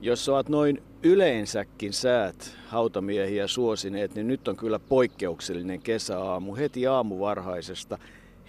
Jos 0.00 0.28
ovat 0.28 0.48
noin 0.48 0.82
yleensäkin 1.02 1.92
säät 1.92 2.56
hautamiehiä 2.68 3.46
suosineet, 3.46 4.14
niin 4.14 4.28
nyt 4.28 4.48
on 4.48 4.56
kyllä 4.56 4.78
poikkeuksellinen 4.78 5.80
kesäaamu. 5.80 6.54
Heti 6.54 6.86
aamuvarhaisesta 6.86 7.98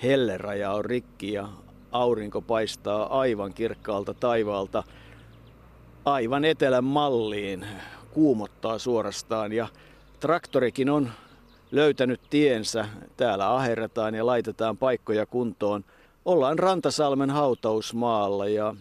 helleraja 0.03 0.71
on 0.71 0.85
rikki 0.85 1.33
ja 1.33 1.49
aurinko 1.91 2.41
paistaa 2.41 3.19
aivan 3.19 3.53
kirkkaalta 3.53 4.13
taivaalta 4.13 4.83
aivan 6.05 6.45
etelän 6.45 6.83
malliin. 6.83 7.65
Kuumottaa 8.11 8.79
suorastaan 8.79 9.51
ja 9.51 9.67
traktorikin 10.19 10.89
on 10.89 11.11
löytänyt 11.71 12.21
tiensä. 12.29 12.85
Täällä 13.17 13.55
aherretaan 13.55 14.15
ja 14.15 14.25
laitetaan 14.25 14.77
paikkoja 14.77 15.25
kuntoon. 15.25 15.85
Ollaan 16.25 16.59
Rantasalmen 16.59 17.29
hautausmaalla 17.29 18.47
ja 18.47 18.75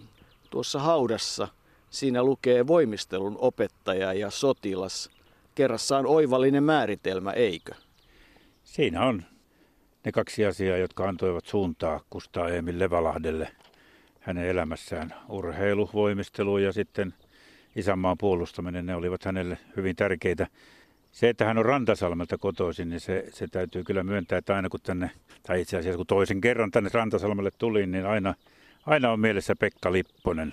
tuossa 0.50 0.78
haudassa 0.78 1.48
siinä 1.90 2.22
lukee 2.22 2.66
voimistelun 2.66 3.36
opettaja 3.40 4.12
ja 4.12 4.30
sotilas. 4.30 5.10
Kerrassaan 5.54 6.06
oivallinen 6.06 6.62
määritelmä, 6.62 7.30
eikö? 7.30 7.72
Siinä 8.64 9.04
on 9.04 9.22
ne 10.04 10.12
kaksi 10.12 10.46
asiaa, 10.46 10.76
jotka 10.76 11.08
antoivat 11.08 11.46
suuntaa 11.46 12.00
Kustaa 12.10 12.48
Emil 12.48 12.78
Levalahdelle 12.78 13.48
hänen 14.20 14.46
elämässään. 14.46 15.14
Urheilu, 15.28 15.90
voimistelu 15.94 16.58
ja 16.58 16.72
sitten 16.72 17.14
isänmaan 17.76 18.18
puolustaminen, 18.18 18.86
ne 18.86 18.94
olivat 18.94 19.24
hänelle 19.24 19.58
hyvin 19.76 19.96
tärkeitä. 19.96 20.46
Se, 21.12 21.28
että 21.28 21.44
hän 21.44 21.58
on 21.58 21.64
Rantasalmelta 21.64 22.38
kotoisin, 22.38 22.88
niin 22.88 23.00
se, 23.00 23.24
se 23.32 23.46
täytyy 23.48 23.84
kyllä 23.84 24.02
myöntää, 24.02 24.38
että 24.38 24.56
aina 24.56 24.68
kun 24.68 24.80
tänne, 24.82 25.10
tai 25.42 25.60
itse 25.60 25.76
asiassa 25.76 25.96
kun 25.96 26.06
toisen 26.06 26.40
kerran 26.40 26.70
tänne 26.70 26.90
Rantasalmelle 26.92 27.50
tulin, 27.58 27.90
niin 27.90 28.06
aina, 28.06 28.34
aina 28.86 29.12
on 29.12 29.20
mielessä 29.20 29.56
Pekka 29.56 29.92
Lipponen, 29.92 30.52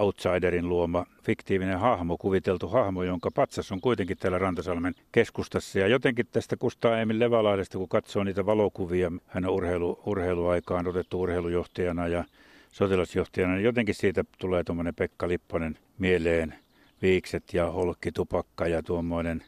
outsiderin 0.00 0.68
luoma 0.68 1.06
fiktiivinen 1.22 1.78
hahmo, 1.78 2.16
kuviteltu 2.16 2.68
hahmo, 2.68 3.02
jonka 3.02 3.30
patsas 3.34 3.72
on 3.72 3.80
kuitenkin 3.80 4.16
täällä 4.18 4.38
Rantasalmen 4.38 4.94
keskustassa. 5.12 5.78
Ja 5.78 5.86
jotenkin 5.86 6.26
tästä 6.32 6.56
Kustaa 6.56 7.00
Emil 7.00 7.20
Levalahdesta, 7.20 7.78
kun 7.78 7.88
katsoo 7.88 8.24
niitä 8.24 8.46
valokuvia, 8.46 9.12
hän 9.26 9.44
on 9.44 9.54
urheilu, 9.54 10.00
urheiluaikaan 10.06 10.86
otettu 10.86 11.20
urheilujohtajana 11.20 12.08
ja 12.08 12.24
sotilasjohtajana, 12.72 13.54
niin 13.54 13.64
jotenkin 13.64 13.94
siitä 13.94 14.24
tulee 14.38 14.64
tuommoinen 14.64 14.94
Pekka 14.94 15.28
Lipponen 15.28 15.78
mieleen. 15.98 16.54
Viikset 17.02 17.54
ja 17.54 17.70
holkkitupakka 17.70 18.66
ja 18.66 18.82
tuommoinen 18.82 19.42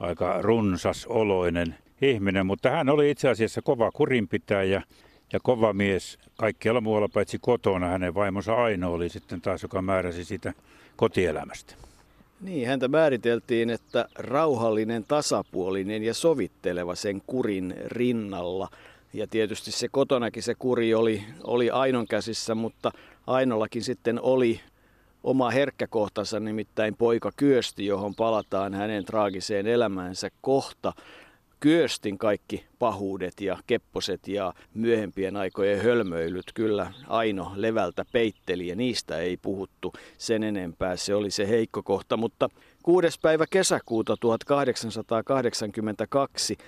aika 0.00 0.42
runsas 0.42 1.06
oloinen 1.06 1.74
ihminen, 2.02 2.46
mutta 2.46 2.70
hän 2.70 2.88
oli 2.88 3.10
itse 3.10 3.28
asiassa 3.28 3.62
kova 3.62 3.90
kurinpitäjä 3.90 4.82
ja 5.34 5.40
kova 5.42 5.72
mies 5.72 6.18
kaikkialla 6.36 6.80
muualla 6.80 7.08
paitsi 7.08 7.38
kotona. 7.38 7.88
Hänen 7.88 8.14
vaimonsa 8.14 8.54
Aino 8.54 8.92
oli 8.92 9.08
sitten 9.08 9.40
taas, 9.40 9.62
joka 9.62 9.82
määräsi 9.82 10.24
sitä 10.24 10.52
kotielämästä. 10.96 11.74
Niin, 12.40 12.68
häntä 12.68 12.88
määriteltiin, 12.88 13.70
että 13.70 14.08
rauhallinen, 14.14 15.04
tasapuolinen 15.04 16.02
ja 16.02 16.14
sovitteleva 16.14 16.94
sen 16.94 17.22
kurin 17.26 17.74
rinnalla. 17.86 18.68
Ja 19.12 19.26
tietysti 19.26 19.72
se 19.72 19.88
kotonakin 19.88 20.42
se 20.42 20.54
kuri 20.54 20.94
oli, 20.94 21.22
oli 21.44 21.70
Ainon 21.70 22.06
käsissä, 22.06 22.54
mutta 22.54 22.92
Ainollakin 23.26 23.82
sitten 23.82 24.20
oli 24.20 24.60
oma 25.24 25.50
herkkäkohtansa, 25.50 26.40
nimittäin 26.40 26.96
poika 26.96 27.32
Kyösti, 27.36 27.86
johon 27.86 28.14
palataan 28.14 28.74
hänen 28.74 29.04
traagiseen 29.04 29.66
elämäänsä 29.66 30.30
kohta. 30.40 30.92
Kyöstin 31.64 32.18
kaikki 32.18 32.64
pahuudet 32.78 33.40
ja 33.40 33.58
kepposet 33.66 34.28
ja 34.28 34.54
myöhempien 34.74 35.36
aikojen 35.36 35.82
hölmöilyt 35.82 36.44
kyllä 36.54 36.92
Aino 37.08 37.52
levältä 37.54 38.04
peitteli 38.12 38.66
ja 38.66 38.76
niistä 38.76 39.18
ei 39.18 39.36
puhuttu 39.36 39.92
sen 40.18 40.42
enempää. 40.42 40.96
Se 40.96 41.14
oli 41.14 41.30
se 41.30 41.48
heikko 41.48 41.82
kohta, 41.82 42.16
mutta 42.16 42.48
6. 42.82 43.20
päivä 43.22 43.44
kesäkuuta 43.50 44.16
1882 44.16 46.58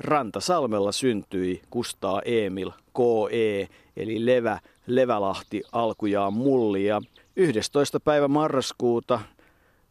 Rantasalmella 0.00 0.92
syntyi 0.92 1.62
Kustaa 1.70 2.22
Emil 2.24 2.70
K.E. 2.70 3.68
eli 3.96 4.26
Levä, 4.26 4.60
Levälahti 4.86 5.62
alkujaan 5.72 6.32
mulli 6.32 6.84
ja 6.84 7.02
11. 7.36 8.00
päivä 8.00 8.28
marraskuuta 8.28 9.20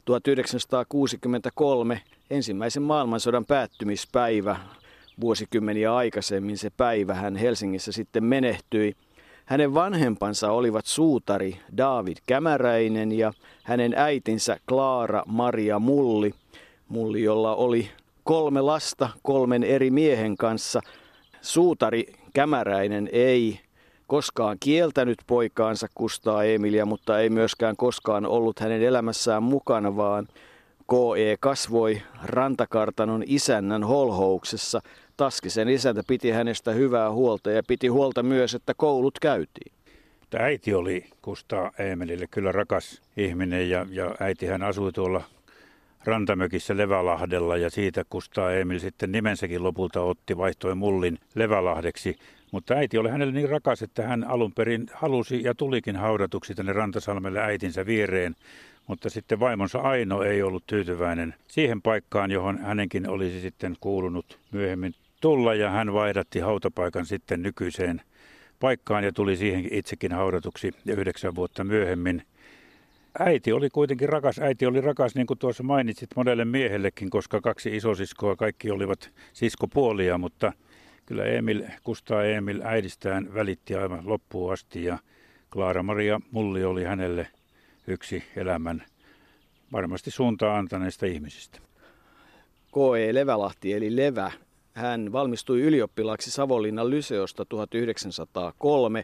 1963 0.06 2.02
ensimmäisen 2.30 2.84
maailmansodan 2.84 3.46
päättymispäivä. 3.46 4.58
Vuosikymmeniä 5.22 5.96
aikaisemmin 5.96 6.58
se 6.58 6.70
päivä 6.70 7.14
hän 7.14 7.36
Helsingissä 7.36 7.92
sitten 7.92 8.24
menehtyi. 8.24 8.96
Hänen 9.46 9.74
vanhempansa 9.74 10.52
olivat 10.52 10.86
suutari 10.86 11.60
David 11.78 12.18
Kämäräinen 12.28 13.12
ja 13.12 13.34
hänen 13.64 13.94
äitinsä 13.98 14.58
Klaara 14.70 15.24
Maria 15.26 15.80
Mulli. 15.80 16.34
Mulli, 16.88 17.24
jolla 17.24 17.56
oli 17.56 17.90
kolme 18.24 18.62
lasta 18.62 19.10
kolmen 19.24 19.64
eri 19.64 19.92
miehen 19.92 20.38
kanssa. 20.38 20.82
Suutari 21.42 22.06
Kämäräinen 22.34 23.10
ei 23.12 23.60
koskaan 24.08 24.58
kieltänyt 24.60 25.18
poikaansa 25.28 25.88
Kustaa 25.96 26.44
Emilia, 26.44 26.86
mutta 26.86 27.20
ei 27.20 27.30
myöskään 27.30 27.78
koskaan 27.78 28.26
ollut 28.26 28.60
hänen 28.60 28.82
elämässään 28.82 29.44
mukana, 29.44 29.96
vaan 29.96 30.28
KE 30.90 31.38
kasvoi 31.40 32.02
rantakartanon 32.24 33.24
isännän 33.26 33.84
holhouksessa. 33.84 34.82
Taskisen 35.18 35.70
isäntä 35.70 36.04
piti 36.08 36.32
hänestä 36.32 36.72
hyvää 36.72 37.12
huolta 37.12 37.52
ja 37.52 37.64
piti 37.68 37.88
huolta 37.88 38.24
myös, 38.24 38.56
että 38.56 38.74
koulut 38.78 39.20
käytiin. 39.20 39.72
Äiti 40.40 40.74
oli 40.74 41.06
Kustaa 41.22 41.72
Emelille 41.80 42.28
kyllä 42.32 42.52
rakas 42.52 43.02
ihminen 43.18 43.70
ja, 43.70 43.86
ja 43.90 44.16
äiti 44.20 44.46
hän 44.46 44.64
asui 44.64 44.92
tuolla 44.92 45.24
rantamökissä 46.04 46.78
Levälahdella 46.78 47.58
ja 47.58 47.70
siitä 47.70 48.04
Kustaa 48.10 48.52
Emil 48.52 48.80
sitten 48.80 49.12
nimensäkin 49.12 49.64
lopulta 49.64 50.02
otti, 50.02 50.38
vaihtoi 50.38 50.76
Mullin 50.76 51.18
Levälahdeksi. 51.36 52.16
Mutta 52.52 52.74
äiti 52.74 52.98
oli 52.98 53.10
hänelle 53.10 53.34
niin 53.34 53.50
rakas, 53.50 53.82
että 53.82 54.04
hän 54.04 54.24
alun 54.24 54.52
perin 54.52 54.88
halusi 54.94 55.44
ja 55.44 55.56
tulikin 55.56 55.96
haudatuksi 55.96 56.56
tänne 56.56 56.74
Rantasalmelle 56.74 57.40
äitinsä 57.40 57.86
viereen. 57.86 58.36
Mutta 58.88 59.10
sitten 59.10 59.40
vaimonsa 59.40 59.80
Aino 59.80 60.24
ei 60.24 60.42
ollut 60.42 60.68
tyytyväinen 60.68 61.36
siihen 61.48 61.82
paikkaan, 61.82 62.32
johon 62.32 62.58
hänenkin 62.58 63.10
olisi 63.10 63.42
sitten 63.42 63.76
kuulunut 63.80 64.40
myöhemmin 64.52 64.94
tulla. 65.22 65.54
Ja 65.54 65.70
hän 65.70 65.94
vaihdatti 65.94 66.40
hautapaikan 66.40 67.06
sitten 67.06 67.42
nykyiseen 67.42 68.02
paikkaan 68.60 69.04
ja 69.04 69.12
tuli 69.12 69.38
siihen 69.38 69.68
itsekin 69.72 70.12
haudatuksi 70.12 70.72
yhdeksän 70.88 71.36
vuotta 71.36 71.64
myöhemmin. 71.64 72.24
Äiti 73.20 73.52
oli 73.52 73.70
kuitenkin 73.70 74.10
rakas. 74.10 74.40
Äiti 74.40 74.66
oli 74.66 74.82
rakas, 74.82 75.16
niin 75.16 75.28
kuin 75.28 75.40
tuossa 75.40 75.64
mainitsit, 75.64 76.10
monelle 76.16 76.46
miehellekin, 76.46 77.10
koska 77.10 77.42
kaksi 77.42 77.76
isosiskoa, 77.76 78.36
kaikki 78.36 78.72
olivat 78.72 79.12
siskopuolia, 79.34 80.18
mutta 80.18 80.54
kyllä 81.06 81.26
Emil, 81.26 81.64
Kustaa 81.84 82.24
Emil 82.24 82.62
äidistään 82.64 83.34
välitti 83.34 83.76
aivan 83.76 84.02
loppuun 84.04 84.54
asti 84.54 84.84
ja 84.84 84.98
Klaara 85.54 85.84
Maria 85.84 86.22
Mulli 86.32 86.64
oli 86.64 86.84
hänelle 86.84 87.28
yksi 87.88 88.24
elämän 88.36 88.86
varmasti 89.72 90.12
suuntaa 90.12 90.58
antaneista 90.58 91.06
ihmisistä. 91.06 91.60
K.E. 92.74 93.14
Levälahti 93.14 93.74
eli 93.74 93.96
Levä. 93.96 94.32
Hän 94.74 95.12
valmistui 95.12 95.62
ylioppilaaksi 95.62 96.32
Savonlinnan 96.32 96.90
Lyseosta 96.90 97.46
1903 97.46 99.04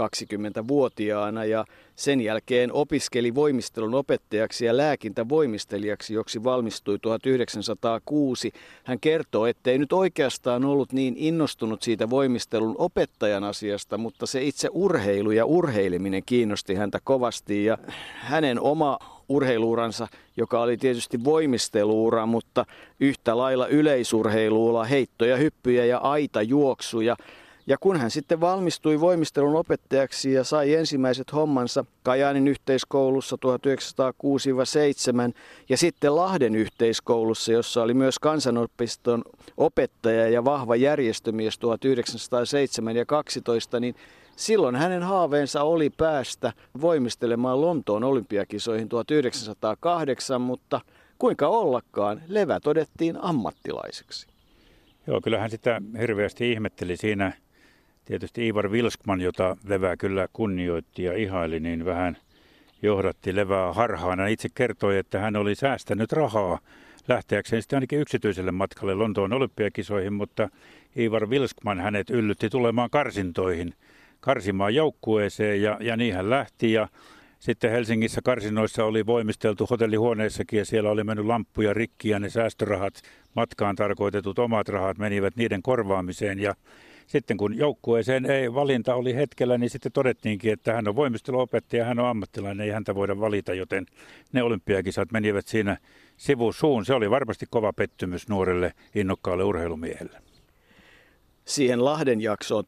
20-vuotiaana 0.00 1.44
ja 1.44 1.64
sen 1.94 2.20
jälkeen 2.20 2.72
opiskeli 2.72 3.34
voimistelun 3.34 3.94
opettajaksi 3.94 4.64
ja 4.64 4.76
lääkintävoimistelijaksi, 4.76 6.14
joksi 6.14 6.44
valmistui 6.44 6.98
1906. 6.98 8.52
Hän 8.84 9.00
kertoo, 9.00 9.46
ettei 9.46 9.78
nyt 9.78 9.92
oikeastaan 9.92 10.64
ollut 10.64 10.92
niin 10.92 11.14
innostunut 11.16 11.82
siitä 11.82 12.10
voimistelun 12.10 12.74
opettajan 12.78 13.44
asiasta, 13.44 13.98
mutta 13.98 14.26
se 14.26 14.42
itse 14.42 14.68
urheilu 14.72 15.30
ja 15.30 15.44
urheileminen 15.44 16.22
kiinnosti 16.26 16.74
häntä 16.74 16.98
kovasti 17.04 17.64
ja 17.64 17.78
hänen 18.14 18.60
oma 18.60 18.98
urheiluuransa, 19.28 20.08
joka 20.36 20.60
oli 20.60 20.76
tietysti 20.76 21.24
voimisteluura, 21.24 22.26
mutta 22.26 22.66
yhtä 23.00 23.38
lailla 23.38 23.66
yleisurheiluula, 23.66 24.84
heittoja, 24.84 25.36
hyppyjä 25.36 25.84
ja 25.84 25.98
aita 25.98 26.42
juoksuja. 26.42 27.16
Ja 27.68 27.76
kun 27.80 27.96
hän 27.96 28.10
sitten 28.10 28.40
valmistui 28.40 29.00
voimistelun 29.00 29.56
opettajaksi 29.56 30.32
ja 30.32 30.44
sai 30.44 30.74
ensimmäiset 30.74 31.32
hommansa 31.32 31.84
Kajaanin 32.02 32.48
yhteiskoulussa 32.48 33.36
1906-7 35.30 35.34
ja 35.68 35.76
sitten 35.76 36.16
Lahden 36.16 36.54
yhteiskoulussa, 36.54 37.52
jossa 37.52 37.82
oli 37.82 37.94
myös 37.94 38.18
kansanopiston 38.18 39.22
opettaja 39.56 40.28
ja 40.28 40.44
vahva 40.44 40.76
järjestömies 40.76 41.58
1907 41.58 42.96
ja 42.96 43.06
12, 43.06 43.80
niin 43.80 43.94
silloin 44.36 44.76
hänen 44.76 45.02
haaveensa 45.02 45.62
oli 45.62 45.90
päästä 45.90 46.52
voimistelemaan 46.80 47.60
Lontoon 47.60 48.04
olympiakisoihin 48.04 48.88
1908, 48.88 50.40
mutta 50.40 50.80
kuinka 51.18 51.48
ollakaan, 51.48 52.22
Levä 52.28 52.60
todettiin 52.60 53.18
ammattilaiseksi. 53.22 54.26
Joo, 55.06 55.20
kyllähän 55.20 55.50
sitä 55.50 55.82
hirveästi 56.00 56.52
ihmetteli 56.52 56.96
siinä 56.96 57.32
Tietysti 58.08 58.46
Ivar 58.46 58.72
Vilskman, 58.72 59.20
jota 59.20 59.56
Levää 59.66 59.96
kyllä 59.96 60.28
kunnioitti 60.32 61.02
ja 61.02 61.16
ihaili, 61.16 61.60
niin 61.60 61.84
vähän 61.84 62.16
johdatti 62.82 63.36
levää 63.36 63.72
harhaan. 63.72 64.20
Hän 64.20 64.28
itse 64.28 64.48
kertoi, 64.54 64.98
että 64.98 65.18
hän 65.18 65.36
oli 65.36 65.54
säästänyt 65.54 66.12
rahaa 66.12 66.58
lähteäkseen 67.08 67.62
sitten 67.62 67.76
ainakin 67.76 68.00
yksityiselle 68.00 68.52
matkalle 68.52 68.94
Lontoon 68.94 69.32
olympiakisoihin, 69.32 70.12
mutta 70.12 70.48
Ivar 70.98 71.26
Wilskman 71.26 71.80
hänet 71.80 72.10
yllytti 72.10 72.50
tulemaan 72.50 72.90
karsintoihin, 72.90 73.74
karsimaan 74.20 74.74
joukkueeseen 74.74 75.62
ja, 75.62 75.76
ja 75.80 75.96
niin 75.96 76.14
hän 76.14 76.30
lähti 76.30 76.72
ja 76.72 76.88
sitten 77.38 77.70
Helsingissä 77.70 78.20
karsinoissa 78.24 78.84
oli 78.84 79.06
voimisteltu 79.06 79.66
hotellihuoneessakin 79.70 80.58
ja 80.58 80.64
siellä 80.64 80.90
oli 80.90 81.04
mennyt 81.04 81.26
lamppuja 81.26 81.74
rikki 81.74 82.08
ja 82.08 82.18
ne 82.18 82.30
säästörahat, 82.30 82.94
matkaan 83.34 83.76
tarkoitetut 83.76 84.38
omat 84.38 84.68
rahat 84.68 84.98
menivät 84.98 85.36
niiden 85.36 85.62
korvaamiseen 85.62 86.38
ja 86.38 86.54
sitten 87.08 87.36
kun 87.36 87.56
joukkueeseen 87.56 88.26
ei 88.30 88.54
valinta 88.54 88.94
oli 88.94 89.14
hetkellä, 89.14 89.58
niin 89.58 89.70
sitten 89.70 89.92
todettiinkin, 89.92 90.52
että 90.52 90.72
hän 90.72 90.88
on 90.88 90.96
voimisteluopettaja, 90.96 91.84
hän 91.84 91.98
on 91.98 92.06
ammattilainen, 92.06 92.66
ei 92.66 92.72
häntä 92.72 92.94
voida 92.94 93.20
valita, 93.20 93.54
joten 93.54 93.86
ne 94.32 94.42
olympiakisat 94.42 95.12
menivät 95.12 95.46
siinä 95.46 95.76
sivusuun. 96.16 96.84
Se 96.84 96.94
oli 96.94 97.10
varmasti 97.10 97.46
kova 97.50 97.72
pettymys 97.72 98.28
nuorelle 98.28 98.72
innokkaalle 98.94 99.44
urheilumiehelle. 99.44 100.27
Siihen 101.48 101.84
Lahden 101.84 102.20
jaksoon 102.20 102.64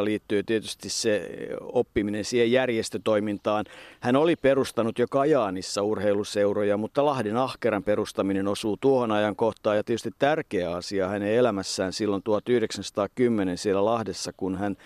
1907-1912 0.00 0.04
liittyy 0.04 0.42
tietysti 0.42 0.88
se 0.88 1.30
oppiminen 1.60 2.24
siihen 2.24 2.52
järjestötoimintaan. 2.52 3.64
Hän 4.00 4.16
oli 4.16 4.36
perustanut 4.36 4.98
jo 4.98 5.06
Kajaanissa 5.10 5.82
urheiluseuroja, 5.82 6.76
mutta 6.76 7.04
Lahden 7.04 7.36
ahkeran 7.36 7.82
perustaminen 7.82 8.48
osuu 8.48 8.76
tuohon 8.76 9.12
ajan 9.12 9.36
kohtaan 9.36 9.76
ja 9.76 9.84
tietysti 9.84 10.10
tärkeä 10.18 10.70
asia 10.70 11.08
hänen 11.08 11.34
elämässään 11.34 11.92
silloin 11.92 12.22
1910 12.22 13.58
siellä 13.58 13.84
Lahdessa, 13.84 14.32
kun 14.36 14.58
hän 14.58 14.76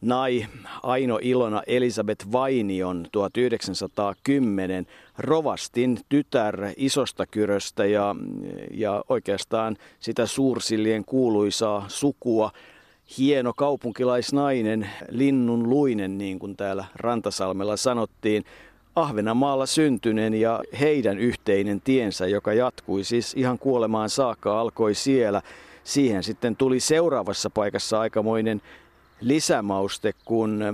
nai 0.00 0.46
Aino 0.82 1.18
Ilona 1.22 1.62
Elisabeth 1.66 2.32
Vainion 2.32 3.06
1910 3.12 4.86
rovastin 5.18 6.00
tytär 6.08 6.72
isosta 6.76 7.26
kyröstä 7.26 7.86
ja, 7.86 8.16
ja 8.70 9.04
oikeastaan 9.08 9.76
sitä 10.00 10.26
suursillien 10.26 11.04
kuuluisaa 11.04 11.84
sukua. 11.88 12.50
Hieno 13.18 13.52
kaupunkilaisnainen, 13.56 14.90
linnun 15.10 15.70
luinen 15.70 16.18
niin 16.18 16.38
kuin 16.38 16.56
täällä 16.56 16.84
Rantasalmella 16.94 17.76
sanottiin, 17.76 18.44
Ahvenanmaalla 18.96 19.66
syntyneen 19.66 20.34
ja 20.34 20.60
heidän 20.80 21.18
yhteinen 21.18 21.80
tiensä, 21.80 22.26
joka 22.26 22.52
jatkui 22.52 23.04
siis 23.04 23.34
ihan 23.36 23.58
kuolemaan 23.58 24.10
saakka, 24.10 24.60
alkoi 24.60 24.94
siellä. 24.94 25.42
Siihen 25.84 26.22
sitten 26.22 26.56
tuli 26.56 26.80
seuraavassa 26.80 27.50
paikassa 27.50 28.00
aikamoinen 28.00 28.62
lisämauste, 29.20 30.12
kun 30.24 30.64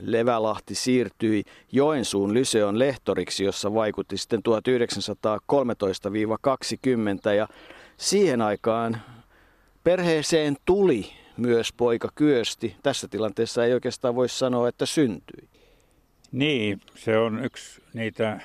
Levälahti 0.00 0.74
siirtyi 0.74 1.44
Joensuun 1.72 2.34
Lyseon 2.34 2.78
lehtoriksi, 2.78 3.44
jossa 3.44 3.74
vaikutti 3.74 4.16
sitten 4.16 4.40
1913-20 7.28 7.34
ja 7.36 7.48
siihen 7.96 8.42
aikaan 8.42 9.00
perheeseen 9.84 10.56
tuli 10.64 11.06
myös 11.36 11.72
poika 11.72 12.08
Kyösti. 12.14 12.76
Tässä 12.82 13.08
tilanteessa 13.08 13.64
ei 13.64 13.72
oikeastaan 13.72 14.14
voi 14.14 14.28
sanoa, 14.28 14.68
että 14.68 14.86
syntyi. 14.86 15.48
Niin, 16.32 16.80
se 16.94 17.18
on 17.18 17.44
yksi 17.44 17.82
niitä 17.94 18.40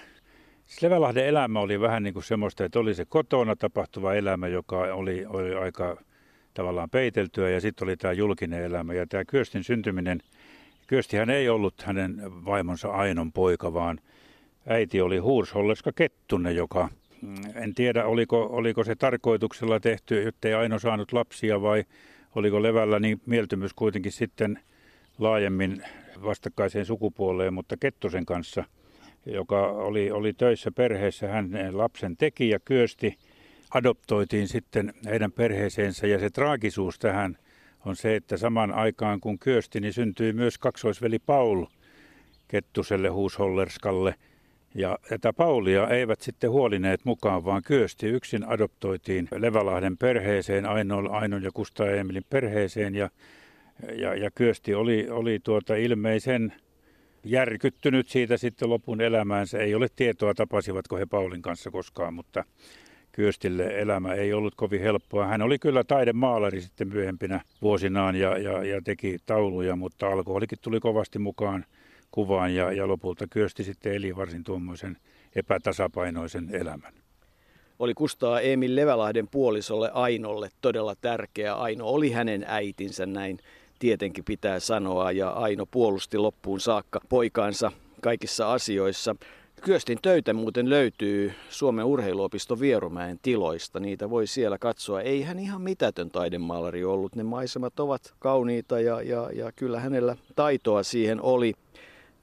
siis 0.66 0.82
Levälahden 0.82 1.26
elämä 1.26 1.60
oli 1.60 1.80
vähän 1.80 2.04
niin 2.04 2.14
kuin 2.14 2.24
semmoista, 2.24 2.66
että 2.66 2.80
oli 2.80 2.96
se 2.96 3.06
kotona 3.06 3.56
tapahtuva 3.56 4.14
elämä, 4.14 4.48
joka 4.48 4.78
oli, 4.78 5.26
oli 5.26 5.56
aika 5.56 5.98
tavallaan 6.58 6.90
peiteltyä 6.90 7.50
ja 7.50 7.62
sitten 7.62 7.86
oli 7.86 7.98
tämä 7.98 8.14
julkinen 8.14 8.64
elämä. 8.64 8.94
Ja 8.94 9.08
tämä 9.08 9.26
Kyöstin 9.26 9.64
syntyminen, 9.64 10.20
Kyöstihän 10.88 11.30
ei 11.30 11.50
ollut 11.50 11.82
hänen 11.82 12.22
vaimonsa 12.46 12.90
Ainon 12.90 13.32
poika, 13.32 13.74
vaan 13.74 14.00
äiti 14.68 15.02
oli 15.02 15.18
Huursholleska 15.18 15.92
Kettunen, 15.92 16.56
joka 16.56 16.90
mm, 17.22 17.36
en 17.56 17.76
tiedä 17.76 18.06
oliko, 18.06 18.44
oliko 18.44 18.84
se 18.84 18.96
tarkoituksella 18.96 19.80
tehty, 19.80 20.34
ei 20.44 20.54
Aino 20.54 20.80
saanut 20.80 21.14
lapsia 21.14 21.62
vai 21.62 21.84
oliko 22.36 22.64
levällä 22.64 23.00
niin 23.00 23.22
mieltymys 23.26 23.74
kuitenkin 23.74 24.12
sitten 24.12 24.60
laajemmin 25.18 25.84
vastakkaiseen 26.24 26.86
sukupuoleen, 26.86 27.54
mutta 27.54 27.78
Kettusen 27.78 28.26
kanssa, 28.26 28.64
joka 29.26 29.68
oli, 29.68 30.12
oli 30.12 30.34
töissä 30.34 30.72
perheessä, 30.72 31.28
hän 31.28 31.50
lapsen 31.72 32.18
teki 32.18 32.50
ja 32.50 32.60
kyösti 32.60 33.18
adoptoitiin 33.74 34.48
sitten 34.48 34.94
heidän 35.06 35.32
perheeseensä 35.32 36.08
ja 36.08 36.20
se 36.20 36.30
traagisuus 36.30 37.00
tähän 37.00 37.38
on 37.86 37.96
se, 37.96 38.16
että 38.16 38.38
saman 38.38 38.72
aikaan 38.72 39.20
kun 39.20 39.40
Kyösti, 39.40 39.80
niin 39.80 39.94
syntyi 39.94 40.34
myös 40.34 40.58
kaksoisveli 40.58 41.20
Paul 41.20 41.66
Kettuselle 42.48 43.10
Huushollerskalle. 43.10 44.16
Ja 44.76 45.00
tätä 45.10 45.34
Paulia 45.34 45.88
eivät 45.90 46.22
sitten 46.22 46.52
huolineet 46.52 47.06
mukaan, 47.06 47.46
vaan 47.46 47.62
Kyösti 47.64 48.08
yksin 48.08 48.50
adoptoitiin 48.50 49.28
Levälahden 49.38 49.98
perheeseen, 49.98 50.66
Ainon, 50.66 51.12
Ainon 51.12 51.44
ja 51.44 51.52
Kusta 51.54 51.92
Emilin 51.92 52.26
perheeseen. 52.30 52.96
Ja, 52.96 53.10
ja, 53.96 54.16
ja 54.16 54.32
Kyösti 54.32 54.76
oli, 54.76 55.08
oli 55.10 55.40
tuota 55.44 55.76
ilmeisen 55.76 56.54
järkyttynyt 57.24 58.08
siitä 58.08 58.38
sitten 58.38 58.70
lopun 58.70 59.02
elämäänsä. 59.02 59.60
Ei 59.60 59.76
ole 59.76 59.88
tietoa, 59.96 60.34
tapasivatko 60.34 60.98
he 60.98 61.06
Paulin 61.06 61.42
kanssa 61.42 61.72
koskaan, 61.72 62.14
mutta 62.14 62.44
Kyöstille 63.18 63.80
elämä 63.80 64.14
ei 64.14 64.34
ollut 64.34 64.56
kovin 64.56 64.82
helppoa. 64.82 65.28
Hän 65.28 65.42
oli 65.42 65.60
kyllä 65.60 65.84
taidemaalari 65.84 66.62
sitten 66.62 66.88
myöhempinä 66.88 67.42
vuosinaan 67.62 68.16
ja, 68.16 68.38
ja, 68.38 68.64
ja 68.64 68.82
teki 68.82 69.18
tauluja, 69.26 69.76
mutta 69.76 70.08
alkoholikin 70.08 70.58
tuli 70.62 70.80
kovasti 70.80 71.20
mukaan 71.20 71.66
kuvaan 72.12 72.56
ja, 72.56 72.72
ja 72.72 72.88
lopulta 72.88 73.28
Kyösti 73.30 73.64
sitten 73.64 73.94
eli 73.94 74.16
varsin 74.16 74.44
tuommoisen 74.44 74.98
epätasapainoisen 75.36 76.50
elämän. 76.56 76.94
Oli 77.80 77.94
Kustaa 77.94 78.40
Emil 78.40 78.76
Levälahden 78.76 79.28
puolisolle 79.28 79.92
Ainolle 79.94 80.50
todella 80.62 80.96
tärkeä. 80.96 81.54
Aino 81.54 81.86
oli 81.86 82.12
hänen 82.12 82.46
äitinsä 82.48 83.06
näin 83.06 83.40
tietenkin 83.80 84.24
pitää 84.24 84.60
sanoa 84.60 85.12
ja 85.12 85.30
Aino 85.30 85.66
puolusti 85.66 86.18
loppuun 86.18 86.60
saakka 86.60 87.02
poikaansa 87.10 87.72
kaikissa 88.02 88.54
asioissa. 88.54 89.16
Kyöstin 89.62 89.98
töitä 90.02 90.34
muuten 90.34 90.70
löytyy 90.70 91.34
Suomen 91.50 91.86
urheiluopisto 91.86 92.60
Vierumäen 92.60 93.20
tiloista. 93.22 93.80
Niitä 93.80 94.10
voi 94.10 94.28
siellä 94.28 94.58
katsoa. 94.58 95.02
Ei 95.02 95.22
hän 95.22 95.40
ihan 95.40 95.62
mitätön 95.62 96.10
taidemaalari 96.10 96.84
ollut. 96.84 97.16
Ne 97.16 97.24
maisemat 97.24 97.80
ovat 97.80 98.14
kauniita 98.20 98.80
ja, 98.80 99.02
ja, 99.02 99.30
ja 99.34 99.52
kyllä 99.52 99.80
hänellä 99.80 100.16
taitoa 100.36 100.84
siihen 100.84 101.22
oli. 101.22 101.54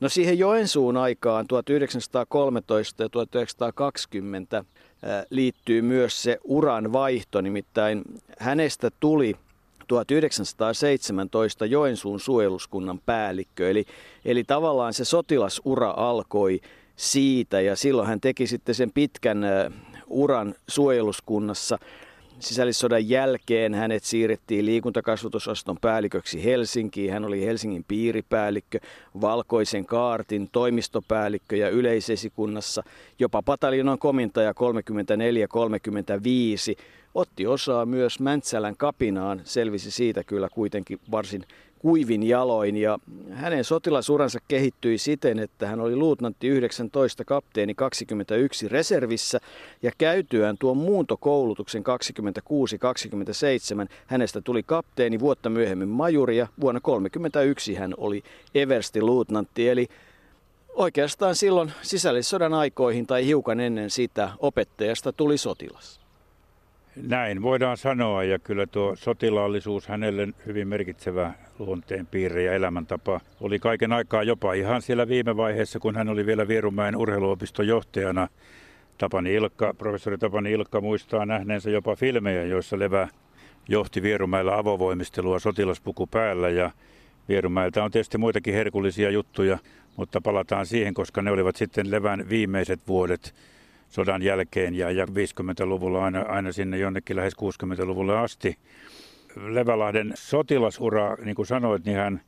No 0.00 0.08
siihen 0.08 0.38
Joensuun 0.38 0.96
aikaan 0.96 1.46
1913 1.46 3.02
ja 3.02 3.09
1920 3.09 4.64
liittyy 5.30 5.82
myös 5.82 6.23
se 6.23 6.38
uran 6.44 6.92
vaihto, 6.92 7.40
nimittäin 7.40 8.02
hänestä 8.38 8.90
tuli 9.00 9.37
1917 9.87 11.66
Joensuun 11.66 12.20
suojeluskunnan 12.20 13.00
päällikkö. 13.06 13.70
Eli, 13.70 13.85
eli 14.25 14.44
tavallaan 14.44 14.94
se 14.94 15.04
sotilasura 15.04 15.94
alkoi 15.97 16.61
siitä 16.96 17.60
ja 17.60 17.76
silloin 17.76 18.08
hän 18.08 18.20
teki 18.20 18.46
sitten 18.46 18.74
sen 18.74 18.90
pitkän 18.94 19.44
uran 20.06 20.54
suojeluskunnassa. 20.68 21.78
Sisällissodan 22.38 23.08
jälkeen 23.08 23.74
hänet 23.74 24.04
siirrettiin 24.04 24.66
liikuntakasvatusaston 24.66 25.76
päälliköksi 25.80 26.44
Helsinkiin. 26.44 27.12
Hän 27.12 27.24
oli 27.24 27.46
Helsingin 27.46 27.84
piiripäällikkö, 27.88 28.78
Valkoisen 29.20 29.86
kaartin 29.86 30.48
toimistopäällikkö 30.52 31.56
ja 31.56 31.68
yleisesikunnassa. 31.68 32.82
Jopa 33.18 33.42
pataljonan 33.42 33.98
komintaja 33.98 34.52
34-35 34.52 34.54
otti 37.14 37.47
osaa 37.47 37.87
myös 37.87 38.21
Mäntsälän 38.21 38.76
kapinaan, 38.76 39.40
selvisi 39.44 39.90
siitä 39.90 40.25
kyllä 40.25 40.49
kuitenkin 40.49 41.00
varsin 41.11 41.44
kuivin 41.85 42.23
jaloin. 42.23 42.76
Ja 42.76 42.99
hänen 43.30 43.64
sotilasuransa 43.64 44.38
kehittyi 44.49 44.99
siten, 44.99 45.38
että 45.38 45.66
hän 45.66 45.80
oli 45.80 45.97
luutnantti 45.97 46.49
19, 46.49 47.25
kapteeni 47.25 47.75
21 47.75 48.68
reservissä. 48.68 49.40
Ja 49.83 49.90
käytyään 49.99 50.59
tuon 50.59 50.76
muuntokoulutuksen 50.76 51.85
26-27 53.87 53.88
hänestä 54.06 54.40
tuli 54.40 54.62
kapteeni 54.62 55.21
vuotta 55.21 55.50
myöhemmin 55.50 55.88
majuri. 55.88 56.37
Ja 56.37 56.47
vuonna 56.61 56.80
1931 56.80 57.75
hän 57.75 57.94
oli 57.97 58.23
eversti 58.54 59.02
luutnantti. 59.02 59.68
Eli 59.68 59.88
oikeastaan 60.75 61.35
silloin 61.35 61.73
sisällissodan 61.83 62.54
aikoihin 62.54 63.06
tai 63.06 63.26
hiukan 63.26 63.61
ennen 63.61 63.90
sitä 63.90 64.30
opettajasta 64.38 65.12
tuli 65.12 65.38
sotilas. 65.38 66.03
Näin 67.02 67.42
voidaan 67.42 67.76
sanoa 67.76 68.24
ja 68.24 68.38
kyllä 68.38 68.66
tuo 68.66 68.96
sotilaallisuus 68.96 69.88
hänelle 69.88 70.28
hyvin 70.46 70.68
merkitsevä 70.68 71.32
luonteen 71.58 72.06
piirre 72.06 72.42
ja 72.42 72.52
elämäntapa 72.52 73.20
oli 73.40 73.58
kaiken 73.58 73.92
aikaa 73.92 74.22
jopa 74.22 74.52
ihan 74.52 74.82
siellä 74.82 75.08
viime 75.08 75.36
vaiheessa, 75.36 75.78
kun 75.78 75.96
hän 75.96 76.08
oli 76.08 76.26
vielä 76.26 76.48
Vierumäen 76.48 76.96
urheiluopiston 76.96 77.66
johtajana. 77.66 78.28
Tapani 78.98 79.34
Ilkka, 79.34 79.74
professori 79.78 80.18
Tapani 80.18 80.52
Ilkka 80.52 80.80
muistaa 80.80 81.26
nähneensä 81.26 81.70
jopa 81.70 81.96
filmejä, 81.96 82.44
joissa 82.44 82.78
Levä 82.78 83.08
johti 83.68 84.02
Vierumäellä 84.02 84.58
avovoimistelua 84.58 85.38
sotilaspuku 85.38 86.06
päällä 86.06 86.48
ja 86.48 86.70
Vierumäeltä 87.28 87.84
on 87.84 87.90
tietysti 87.90 88.18
muitakin 88.18 88.54
herkullisia 88.54 89.10
juttuja. 89.10 89.58
Mutta 89.96 90.20
palataan 90.20 90.66
siihen, 90.66 90.94
koska 90.94 91.22
ne 91.22 91.30
olivat 91.30 91.56
sitten 91.56 91.90
Levän 91.90 92.28
viimeiset 92.28 92.80
vuodet 92.88 93.34
sodan 93.94 94.22
jälkeen 94.22 94.74
ja, 94.74 94.90
ja 94.90 95.06
50-luvulla 95.06 96.04
aina, 96.04 96.20
aina 96.20 96.52
sinne 96.52 96.78
jonnekin 96.78 97.16
lähes 97.16 97.32
60-luvulle 97.34 98.18
asti. 98.18 98.56
Levälahden 99.36 100.12
sotilasura, 100.14 101.16
niin 101.24 101.36
kuin 101.36 101.46
sanoit, 101.46 101.84
niin 101.84 101.96
hän 101.96 102.20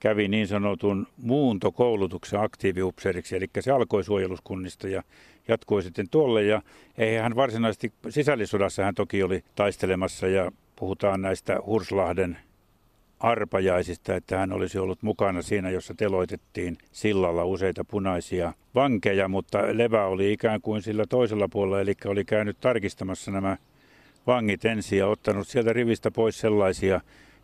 kävi 0.00 0.28
niin 0.28 0.48
sanotun 0.48 1.06
muuntokoulutuksen 1.16 2.40
aktiiviupseeriksi, 2.40 3.36
eli 3.36 3.46
se 3.60 3.70
alkoi 3.70 4.04
suojeluskunnista 4.04 4.88
ja 4.88 5.02
jatkui 5.48 5.82
sitten 5.82 6.08
tuolle. 6.10 6.42
Ja 6.42 6.62
ei 6.98 7.16
hän 7.16 7.36
varsinaisesti, 7.36 7.92
sisällissodassa 8.08 8.84
hän 8.84 8.94
toki 8.94 9.22
oli 9.22 9.44
taistelemassa 9.54 10.26
ja 10.26 10.52
puhutaan 10.76 11.22
näistä 11.22 11.58
Hurslahden 11.66 12.38
arpajaisista, 13.24 14.14
että 14.14 14.38
hän 14.38 14.52
olisi 14.52 14.78
ollut 14.78 15.02
mukana 15.02 15.42
siinä, 15.42 15.70
jossa 15.70 15.94
teloitettiin 15.94 16.78
sillalla 16.92 17.44
useita 17.44 17.84
punaisia 17.84 18.52
vankeja, 18.74 19.28
mutta 19.28 19.58
Levä 19.72 20.06
oli 20.06 20.32
ikään 20.32 20.60
kuin 20.60 20.82
sillä 20.82 21.04
toisella 21.08 21.48
puolella, 21.48 21.80
eli 21.80 21.94
oli 22.04 22.24
käynyt 22.24 22.60
tarkistamassa 22.60 23.30
nämä 23.30 23.56
vangit 24.26 24.64
ensin 24.64 24.98
ja 24.98 25.06
ottanut 25.06 25.48
sieltä 25.48 25.72
rivistä 25.72 26.10
pois 26.10 26.40
sellaisia, 26.40 27.00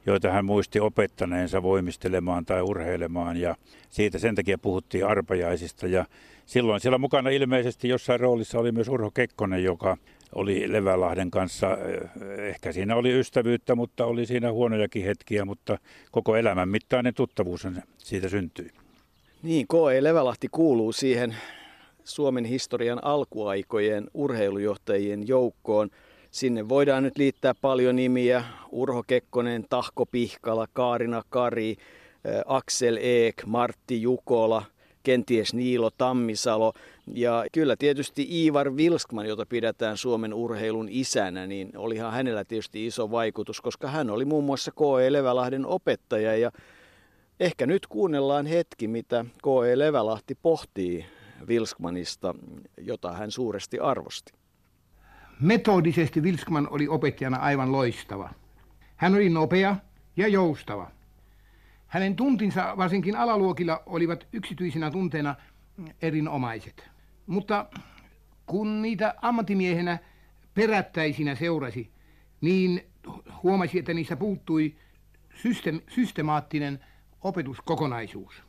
joita 0.07 0.31
hän 0.31 0.45
muisti 0.45 0.81
opettaneensa 0.81 1.63
voimistelemaan 1.63 2.45
tai 2.45 2.63
urheilemaan 2.63 3.37
ja 3.37 3.57
siitä 3.91 4.19
sen 4.19 4.35
takia 4.35 4.59
puhuttiin 4.59 5.07
arpajaisista 5.07 5.87
ja 5.87 6.05
silloin 6.47 6.81
siellä 6.81 6.99
mukana 6.99 7.31
ilmeisesti 7.31 7.89
jossain 7.89 8.21
roolissa 8.21 8.59
oli 8.59 8.73
myös 8.73 8.89
Urho 8.89 9.11
Kekkonen, 9.11 9.65
joka 9.65 9.97
oli 10.35 10.73
Levälahden 10.73 11.31
kanssa, 11.31 11.77
eh, 11.77 12.11
ehkä 12.49 12.73
siinä 12.73 12.97
oli 12.97 13.19
ystävyyttä, 13.19 13.75
mutta 13.75 14.07
oli 14.07 14.27
siinä 14.27 14.53
huonojakin 14.53 15.05
hetkiä, 15.05 15.45
mutta 15.45 15.79
koko 16.11 16.37
elämän 16.37 16.69
mittainen 16.69 17.15
tuttavuus 17.15 17.67
siitä 17.99 18.29
syntyi. 18.29 18.71
Niin, 19.43 19.67
K.E. 19.69 20.03
Levälahti 20.03 20.49
kuuluu 20.51 20.93
siihen 20.93 21.37
Suomen 22.05 22.45
historian 22.45 23.05
alkuaikojen 23.05 24.11
urheilujohtajien 24.15 25.29
joukkoon. 25.29 25.91
Sinne 26.31 26.69
voidaan 26.69 27.03
nyt 27.03 27.19
liittää 27.19 27.55
paljon 27.55 27.97
nimiä. 27.97 28.45
Urho 28.71 29.03
Kekkonen, 29.03 29.65
Tahko 29.71 30.07
Pihkala, 30.07 30.67
Kaarina 30.73 31.23
Kari, 31.29 31.71
eh, 31.71 31.77
Aksel 32.47 32.99
Eek, 33.01 33.43
Martti 33.47 34.03
Jukola, 34.03 34.63
kenties 35.03 35.55
Niilo 35.55 35.91
Tammisalo. 35.99 36.73
Ja 37.15 37.45
kyllä 37.53 37.77
tietysti 37.77 38.47
Ivar 38.47 38.77
Vilskman, 38.77 39.27
jota 39.27 39.47
pidetään 39.47 39.97
Suomen 39.97 40.35
urheilun 40.35 40.89
isänä, 40.91 41.47
niin 41.47 41.71
olihan 41.77 42.13
hänellä 42.13 42.45
tietysti 42.45 42.87
iso 42.87 43.11
vaikutus, 43.11 43.61
koska 43.61 43.89
hän 43.89 44.11
oli 44.11 44.25
muun 44.25 44.45
muassa 44.45 44.71
K.E. 44.73 45.13
Levälahden 45.13 45.67
opettaja. 45.67 46.37
Ja 46.37 46.51
ehkä 47.41 47.67
nyt 47.67 47.87
kuunnellaan 47.87 48.47
hetki, 48.47 48.89
mitä 48.89 49.25
K.E. 49.43 49.79
Levälahti 49.79 50.39
pohtii 50.43 51.07
Vilskmanista, 51.49 52.35
jota 52.81 53.13
hän 53.13 53.31
suuresti 53.31 53.79
arvosti. 53.79 54.33
Metodisesti 55.41 56.23
Vilskman 56.23 56.69
oli 56.71 56.89
opettajana 56.89 57.37
aivan 57.37 57.73
loistava. 57.73 58.31
Hän 58.97 59.15
oli 59.15 59.29
nopea 59.29 59.77
ja 60.17 60.29
joustava. 60.29 60.91
Hänen 61.87 62.17
tuntinsa 62.17 62.75
varsinkin 62.77 63.17
alaluokilla 63.17 63.83
olivat 63.87 64.27
yksityisinä 64.33 64.91
tunteina 64.91 65.35
erinomaiset. 66.03 66.90
Mutta 67.31 67.67
kun 68.47 68.83
niitä 68.83 69.15
ammattimiehenä 69.23 69.99
perättäisinä 70.55 71.35
seurasi, 71.35 71.91
niin 72.41 72.87
huomasi, 73.43 73.79
että 73.79 73.95
niissä 73.95 74.17
puuttui 74.17 74.77
system, 75.43 75.81
systemaattinen 75.89 76.85
opetuskokonaisuus. 77.21 78.43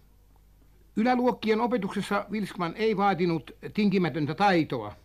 Yläluokkien 0.95 1.61
opetuksessa 1.61 2.25
Vilskman 2.31 2.73
ei 2.75 2.97
vaatinut 2.97 3.51
tinkimätöntä 3.73 4.35
taitoa, 4.35 4.95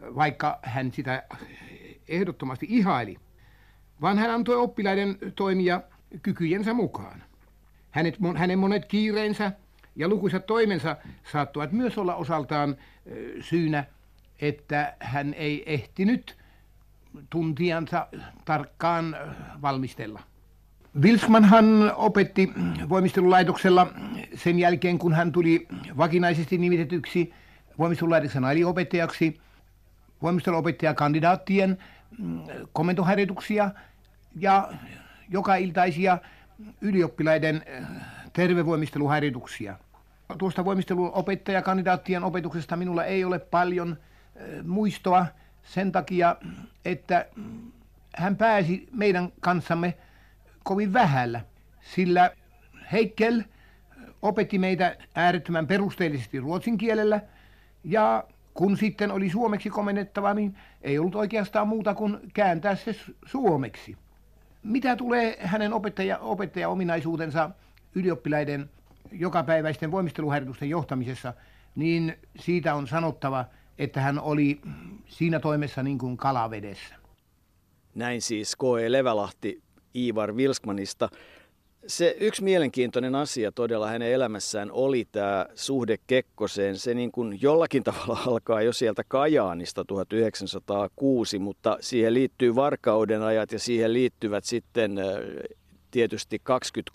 vaikka 0.00 0.58
hän 0.62 0.92
sitä 0.92 1.22
ehdottomasti 2.08 2.66
ihaili, 2.68 3.16
vaan 4.00 4.18
hän 4.18 4.30
antoi 4.30 4.56
oppilaiden 4.56 5.18
toimia 5.36 5.80
kykyjensä 6.22 6.74
mukaan. 6.74 7.22
Hänet, 7.90 8.18
hänen 8.36 8.58
monet 8.58 8.84
kiireensä 8.84 9.52
ja 9.96 10.08
lukuisat 10.08 10.46
toimensa 10.46 10.96
saattuvat 11.32 11.72
myös 11.72 11.98
olla 11.98 12.14
osaltaan 12.14 12.76
syynä, 13.40 13.84
että 14.40 14.94
hän 15.00 15.34
ei 15.34 15.74
ehtinyt 15.74 16.36
tuntiansa 17.30 18.06
tarkkaan 18.44 19.16
valmistella. 19.62 20.20
Wilsmanhan 21.00 21.92
opetti 21.96 22.52
voimistelulaitoksella 22.88 23.86
sen 24.34 24.58
jälkeen, 24.58 24.98
kun 24.98 25.14
hän 25.14 25.32
tuli 25.32 25.66
vakinaisesti 25.96 26.58
nimitetyksi 26.58 27.34
voimistelulaitoksen 27.78 28.44
aliopettajaksi 28.44 29.40
voimisteluopettajakandidaattien 30.22 31.78
mm, 32.18 32.42
komentoharjoituksia 32.72 33.70
ja 34.36 34.72
joka 35.28 35.56
iltaisia 35.56 36.18
ylioppilaiden 36.80 37.62
tervevoimisteluharjoituksia. 38.34 39.76
Tuosta 40.38 40.64
voimisteluopettajakandidaattien 40.64 42.24
opetuksesta 42.24 42.76
minulla 42.76 43.04
ei 43.04 43.24
ole 43.24 43.38
paljon 43.38 43.96
muistoa 44.62 45.26
sen 45.62 45.92
takia, 45.92 46.36
että 46.84 47.26
hän 48.16 48.36
pääsi 48.36 48.88
meidän 48.92 49.32
kanssamme 49.40 49.94
kovin 50.62 50.92
vähällä, 50.92 51.40
sillä 51.80 52.30
Heikkel 52.92 53.42
opetti 54.22 54.58
meitä 54.58 54.96
äärettömän 55.14 55.66
perusteellisesti 55.66 56.40
ruotsin 56.40 56.78
kielellä 56.78 57.20
ja 57.84 58.24
kun 58.54 58.76
sitten 58.76 59.10
oli 59.10 59.30
suomeksi 59.30 59.70
komennettava, 59.70 60.34
niin 60.34 60.56
ei 60.82 60.98
ollut 60.98 61.14
oikeastaan 61.14 61.68
muuta 61.68 61.94
kuin 61.94 62.18
kääntää 62.34 62.74
se 62.74 62.96
suomeksi. 63.26 63.96
Mitä 64.62 64.96
tulee 64.96 65.36
hänen 65.40 65.72
opettaja, 65.72 66.18
opettajaominaisuutensa 66.18 67.50
ylioppilaiden 67.94 68.70
jokapäiväisten 69.12 69.90
voimisteluharjoitusten 69.90 70.70
johtamisessa, 70.70 71.34
niin 71.74 72.18
siitä 72.38 72.74
on 72.74 72.86
sanottava, 72.86 73.44
että 73.78 74.00
hän 74.00 74.18
oli 74.18 74.60
siinä 75.06 75.40
toimessa 75.40 75.82
niin 75.82 75.98
kuin 75.98 76.16
kalavedessä. 76.16 76.94
Näin 77.94 78.22
siis 78.22 78.56
K.E. 78.56 78.92
Levälahti 78.92 79.62
Ivar 79.96 80.36
Vilskmanista. 80.36 81.08
Se 81.86 82.16
yksi 82.20 82.44
mielenkiintoinen 82.44 83.14
asia 83.14 83.52
todella 83.52 83.88
hänen 83.88 84.12
elämässään 84.12 84.70
oli 84.72 85.08
tämä 85.12 85.46
suhde 85.54 85.96
Kekkoseen. 86.06 86.76
Se 86.76 86.94
niin 86.94 87.12
kuin 87.12 87.42
jollakin 87.42 87.82
tavalla 87.92 88.20
alkaa 88.26 88.62
jo 88.62 88.72
sieltä 88.72 89.02
Kajaanista 89.08 89.84
1906, 89.84 91.38
mutta 91.38 91.78
siihen 91.80 92.14
liittyy 92.14 92.54
varkauden 92.54 93.22
ajat 93.22 93.52
ja 93.52 93.58
siihen 93.58 93.92
liittyvät 93.92 94.44
sitten 94.44 94.98
tietysti 95.94 96.42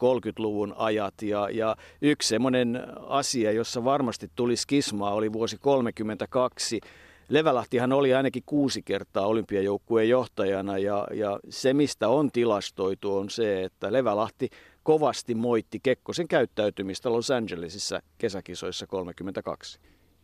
20-30-luvun 0.03 0.73
ajat. 0.77 1.13
Ja, 1.21 1.49
ja 1.51 1.75
yksi 2.01 2.29
semmoinen 2.29 2.83
asia, 3.07 3.51
jossa 3.51 3.83
varmasti 3.83 4.31
tuli 4.35 4.55
skismaa, 4.55 5.13
oli 5.13 5.33
vuosi 5.33 5.57
1932. 5.57 6.81
Levälahtihan 7.29 7.93
oli 7.93 8.13
ainakin 8.13 8.43
kuusi 8.45 8.81
kertaa 8.81 9.25
olympiajoukkueen 9.25 10.09
johtajana 10.09 10.77
ja, 10.77 11.07
ja 11.13 11.39
se, 11.49 11.73
mistä 11.73 12.09
on 12.09 12.31
tilastoitu, 12.31 13.17
on 13.17 13.29
se, 13.29 13.63
että 13.63 13.93
Levälahti 13.93 14.49
kovasti 14.83 15.35
moitti 15.35 15.79
Kekkosen 15.83 16.27
käyttäytymistä 16.27 17.11
Los 17.11 17.31
Angelesissa 17.31 18.01
kesäkisoissa 18.17 18.87
32. 18.87 19.79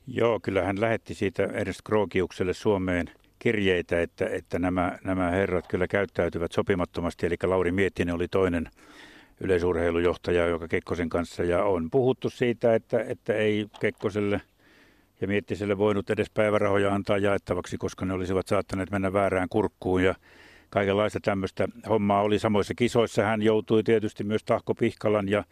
Joo, 0.08 0.40
kyllä 0.40 0.62
hän 0.64 0.82
lähetti 0.82 1.14
siitä 1.14 1.44
Ernst 1.44 1.82
Krogiukselle 1.84 2.54
Suomeen 2.54 3.10
kirjeitä, 3.40 4.02
että, 4.02 4.26
että 4.26 4.60
nämä, 4.60 4.98
nämä 5.04 5.30
herrat 5.30 5.68
kyllä 5.68 5.88
käyttäytyvät 5.88 6.52
sopimattomasti. 6.52 7.26
Eli 7.26 7.36
Lauri 7.44 7.72
Miettinen 7.72 8.16
oli 8.16 8.28
toinen 8.28 8.70
yleisurheilujohtaja, 9.40 10.48
joka 10.48 10.68
Kekkosen 10.68 11.10
kanssa, 11.10 11.44
ja 11.44 11.64
on 11.64 11.92
puhuttu 11.92 12.30
siitä, 12.30 12.76
että, 12.76 13.00
että 13.08 13.34
ei 13.34 13.68
Kekkoselle 13.80 14.42
ja 15.22 15.28
Miettiselle 15.28 15.78
voinut 15.78 16.10
edes 16.10 16.30
päivärahoja 16.30 16.94
antaa 16.94 17.18
jaettavaksi, 17.18 17.78
koska 17.78 18.06
ne 18.06 18.14
olisivat 18.14 18.48
saattaneet 18.48 18.92
mennä 18.92 19.14
väärään 19.14 19.50
kurkkuun, 19.50 20.04
ja 20.04 20.16
kaikenlaista 20.70 21.20
tämmöistä 21.20 21.68
hommaa 21.90 22.22
oli 22.22 22.40
samoissa 22.40 22.74
kisoissa. 22.74 23.24
Hän 23.24 23.42
joutui 23.42 23.84
tietysti 23.84 24.24
myös 24.24 24.44
Tahko 24.44 24.76
Pihkalan 24.76 25.30
ja 25.30 25.44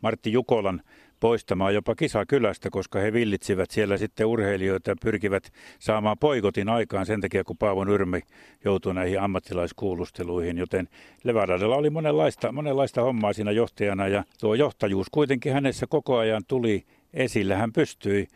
Martti 0.00 0.32
Jukolan 0.32 0.82
poistamaan 1.22 1.74
jopa 1.74 1.94
kisakylästä, 1.94 2.70
koska 2.70 2.98
he 2.98 3.12
villitsivät 3.12 3.70
siellä 3.70 3.96
sitten 3.96 4.26
urheilijoita 4.26 4.90
ja 4.90 4.96
pyrkivät 5.02 5.52
saamaan 5.78 6.18
poikotin 6.18 6.68
aikaan 6.68 7.06
sen 7.06 7.20
takia, 7.20 7.44
kun 7.44 7.56
Paavo 7.58 7.84
Nyrmi 7.84 8.20
joutui 8.64 8.94
näihin 8.94 9.20
ammattilaiskuulusteluihin. 9.20 10.58
Joten 10.58 10.88
Levaradella 11.24 11.76
oli 11.76 11.90
monenlaista, 11.90 12.52
monenlaista 12.52 13.02
hommaa 13.02 13.32
siinä 13.32 13.50
johtajana 13.50 14.08
ja 14.08 14.24
tuo 14.40 14.54
johtajuus 14.54 15.06
kuitenkin 15.10 15.52
hänessä 15.52 15.86
koko 15.86 16.16
ajan 16.16 16.42
tuli 16.48 16.84
esille. 17.14 17.54
Hän 17.54 17.72
pystyi 17.72 18.28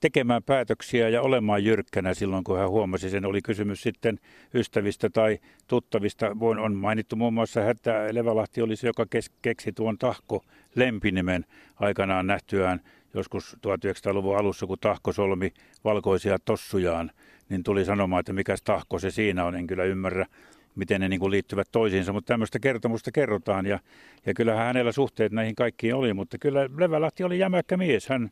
tekemään 0.00 0.42
päätöksiä 0.42 1.08
ja 1.08 1.22
olemaan 1.22 1.64
jyrkkänä 1.64 2.14
silloin, 2.14 2.44
kun 2.44 2.58
hän 2.58 2.70
huomasi 2.70 3.10
sen. 3.10 3.26
Oli 3.26 3.42
kysymys 3.42 3.82
sitten 3.82 4.18
ystävistä 4.54 5.10
tai 5.10 5.38
tuttavista. 5.66 6.36
On 6.40 6.74
mainittu 6.74 7.16
muun 7.16 7.34
muassa, 7.34 7.70
että 7.70 8.08
Levalahti 8.12 8.62
oli 8.62 8.76
se, 8.76 8.86
joka 8.86 9.06
keksi 9.42 9.72
tuon 9.72 9.98
tahko 9.98 10.44
lempinimen 10.74 11.44
aikanaan 11.80 12.26
nähtyään 12.26 12.80
joskus 13.14 13.56
1900-luvun 13.56 14.36
alussa, 14.36 14.66
kun 14.66 14.78
Tahko 14.80 15.12
solmi 15.12 15.52
valkoisia 15.84 16.38
tossujaan, 16.44 17.10
niin 17.48 17.62
tuli 17.62 17.84
sanomaan, 17.84 18.20
että 18.20 18.32
mikä 18.32 18.56
tahko 18.64 18.98
se 18.98 19.10
siinä 19.10 19.44
on. 19.44 19.54
En 19.54 19.66
kyllä 19.66 19.84
ymmärrä, 19.84 20.26
miten 20.74 21.00
ne 21.00 21.08
niin 21.08 21.20
kuin 21.20 21.30
liittyvät 21.30 21.68
toisiinsa, 21.72 22.12
mutta 22.12 22.28
tämmöistä 22.32 22.58
kertomusta 22.58 23.10
kerrotaan. 23.12 23.66
Ja, 23.66 23.78
ja 24.26 24.34
kyllähän 24.34 24.66
hänellä 24.66 24.92
suhteet 24.92 25.32
näihin 25.32 25.54
kaikkiin 25.54 25.94
oli, 25.94 26.14
mutta 26.14 26.38
kyllä 26.38 26.68
Levälahti 26.78 27.24
oli 27.24 27.38
jämäkkä 27.38 27.76
mies. 27.76 28.08
Hän, 28.08 28.30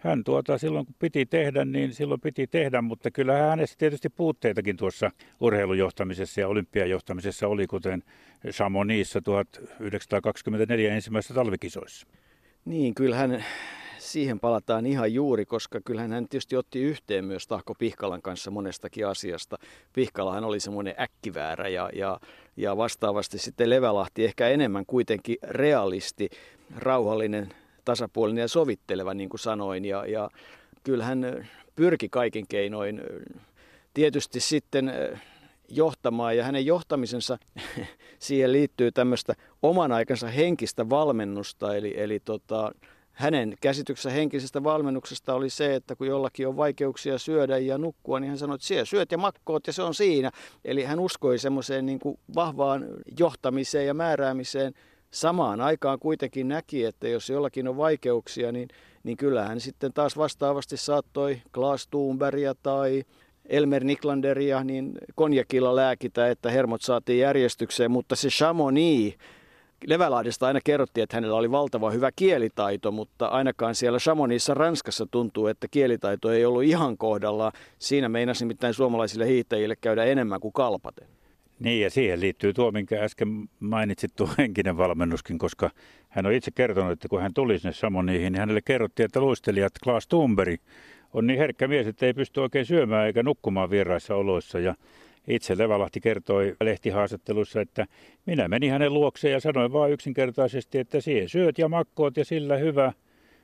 hän 0.00 0.24
tuota, 0.24 0.58
silloin 0.58 0.86
kun 0.86 0.94
piti 0.98 1.26
tehdä, 1.26 1.64
niin 1.64 1.94
silloin 1.94 2.20
piti 2.20 2.46
tehdä, 2.46 2.82
mutta 2.82 3.10
kyllä 3.10 3.38
hänessä 3.38 3.74
tietysti 3.78 4.08
puutteitakin 4.08 4.76
tuossa 4.76 5.10
urheilujohtamisessa 5.40 6.40
ja 6.40 6.48
olympiajohtamisessa 6.48 7.48
oli, 7.48 7.66
kuten 7.66 8.02
Chamonixissa 8.50 9.20
1924 9.22 10.94
ensimmäisessä 10.94 11.34
talvikisoissa. 11.34 12.06
Niin, 12.64 12.94
kyllähän 12.94 13.44
siihen 13.98 14.40
palataan 14.40 14.86
ihan 14.86 15.14
juuri, 15.14 15.44
koska 15.44 15.80
kyllähän 15.84 16.12
hän 16.12 16.28
tietysti 16.28 16.56
otti 16.56 16.82
yhteen 16.82 17.24
myös 17.24 17.46
Tahko 17.46 17.74
Pihkalan 17.74 18.22
kanssa 18.22 18.50
monestakin 18.50 19.06
asiasta. 19.06 19.56
Pihkalahan 19.92 20.44
oli 20.44 20.60
semmoinen 20.60 20.94
äkkiväärä 21.00 21.68
ja, 21.68 21.90
ja, 21.92 22.20
ja 22.56 22.76
vastaavasti 22.76 23.38
sitten 23.38 23.70
Levälahti 23.70 24.24
ehkä 24.24 24.48
enemmän 24.48 24.86
kuitenkin 24.86 25.36
realisti, 25.42 26.28
rauhallinen, 26.76 27.48
tasapuolinen 27.90 28.42
ja 28.42 28.48
sovitteleva, 28.48 29.14
niin 29.14 29.28
kuin 29.28 29.40
sanoin. 29.40 29.84
Ja, 29.84 30.06
ja 30.06 30.30
kyllähän 30.84 31.48
pyrki 31.76 32.08
kaikin 32.08 32.46
keinoin 32.48 33.02
tietysti 33.94 34.40
sitten 34.40 34.92
johtamaan 35.68 36.36
ja 36.36 36.44
hänen 36.44 36.66
johtamisensa 36.66 37.38
siihen 38.18 38.52
liittyy 38.52 38.92
tämmöistä 38.92 39.34
oman 39.62 39.92
aikansa 39.92 40.28
henkistä 40.28 40.90
valmennusta, 40.90 41.76
eli, 41.76 41.94
eli 42.00 42.20
tota, 42.20 42.72
hänen 43.12 43.54
käsityksessä 43.60 44.10
henkisestä 44.10 44.64
valmennuksesta 44.64 45.34
oli 45.34 45.50
se, 45.50 45.74
että 45.74 45.96
kun 45.96 46.06
jollakin 46.06 46.48
on 46.48 46.56
vaikeuksia 46.56 47.18
syödä 47.18 47.58
ja 47.58 47.78
nukkua, 47.78 48.20
niin 48.20 48.28
hän 48.28 48.38
sanoi, 48.38 48.54
että 48.54 48.66
siellä 48.66 48.84
syöt 48.84 49.12
ja 49.12 49.18
makkoot 49.18 49.66
ja 49.66 49.72
se 49.72 49.82
on 49.82 49.94
siinä. 49.94 50.30
Eli 50.64 50.84
hän 50.84 51.00
uskoi 51.00 51.38
semmoiseen 51.38 51.86
niin 51.86 51.98
kuin 51.98 52.18
vahvaan 52.34 52.86
johtamiseen 53.18 53.86
ja 53.86 53.94
määräämiseen. 53.94 54.74
Samaan 55.10 55.60
aikaan 55.60 55.98
kuitenkin 55.98 56.48
näki, 56.48 56.84
että 56.84 57.08
jos 57.08 57.30
jollakin 57.30 57.68
on 57.68 57.76
vaikeuksia, 57.76 58.52
niin, 58.52 58.68
niin 59.04 59.16
kyllähän 59.16 59.60
sitten 59.60 59.92
taas 59.92 60.16
vastaavasti 60.16 60.76
saattoi 60.76 61.42
Klaas 61.54 61.86
Thunbergia 61.86 62.54
tai 62.54 63.04
Elmer 63.46 63.84
Niklanderia 63.84 64.64
niin 64.64 64.92
konjakilla 65.14 65.76
lääkitä, 65.76 66.28
että 66.28 66.50
hermot 66.50 66.82
saatiin 66.82 67.18
järjestykseen, 67.18 67.90
mutta 67.90 68.16
se 68.16 68.28
Chamonix, 68.28 69.14
Levälahdesta 69.86 70.46
aina 70.46 70.60
kerrottiin, 70.64 71.02
että 71.02 71.16
hänellä 71.16 71.36
oli 71.36 71.50
valtava 71.50 71.90
hyvä 71.90 72.10
kielitaito, 72.16 72.90
mutta 72.90 73.26
ainakaan 73.26 73.74
siellä 73.74 73.98
Chamonixissa 73.98 74.54
Ranskassa 74.54 75.06
tuntuu, 75.10 75.46
että 75.46 75.68
kielitaito 75.70 76.32
ei 76.32 76.44
ollut 76.44 76.62
ihan 76.62 76.98
kohdalla. 76.98 77.52
Siinä 77.78 78.08
meinasi 78.08 78.44
nimittäin 78.44 78.74
suomalaisille 78.74 79.26
hiihtäjille 79.26 79.76
käydä 79.76 80.04
enemmän 80.04 80.40
kuin 80.40 80.52
kalpaten. 80.52 81.08
Niin 81.60 81.82
ja 81.82 81.90
siihen 81.90 82.20
liittyy 82.20 82.52
tuo, 82.52 82.70
minkä 82.70 83.02
äsken 83.02 83.48
mainitsit, 83.60 84.16
tuo 84.16 84.28
henkinen 84.38 84.76
valmennuskin, 84.76 85.38
koska 85.38 85.70
hän 86.08 86.26
on 86.26 86.32
itse 86.32 86.50
kertonut, 86.50 86.92
että 86.92 87.08
kun 87.08 87.22
hän 87.22 87.34
tuli 87.34 87.58
sinne 87.58 87.72
Samoniihin, 87.72 88.32
niin 88.32 88.40
hänelle 88.40 88.60
kerrottiin, 88.64 89.04
että 89.04 89.20
luistelijat 89.20 89.72
Klaas 89.84 90.08
Thunberg 90.08 90.60
on 91.14 91.26
niin 91.26 91.38
herkkä 91.38 91.68
mies, 91.68 91.86
että 91.86 92.06
ei 92.06 92.14
pysty 92.14 92.40
oikein 92.40 92.66
syömään 92.66 93.06
eikä 93.06 93.22
nukkumaan 93.22 93.70
vieraissa 93.70 94.14
oloissa. 94.14 94.58
Ja 94.58 94.74
itse 95.28 95.58
Levalahti 95.58 96.00
kertoi 96.00 96.56
lehtihaastattelussa, 96.60 97.60
että 97.60 97.86
minä 98.26 98.48
menin 98.48 98.70
hänen 98.70 98.94
luokseen 98.94 99.32
ja 99.32 99.40
sanoin 99.40 99.72
vain 99.72 99.92
yksinkertaisesti, 99.92 100.78
että 100.78 101.00
siihen 101.00 101.28
syöt 101.28 101.58
ja 101.58 101.68
makkoot 101.68 102.16
ja 102.16 102.24
sillä 102.24 102.56
hyvä. 102.56 102.92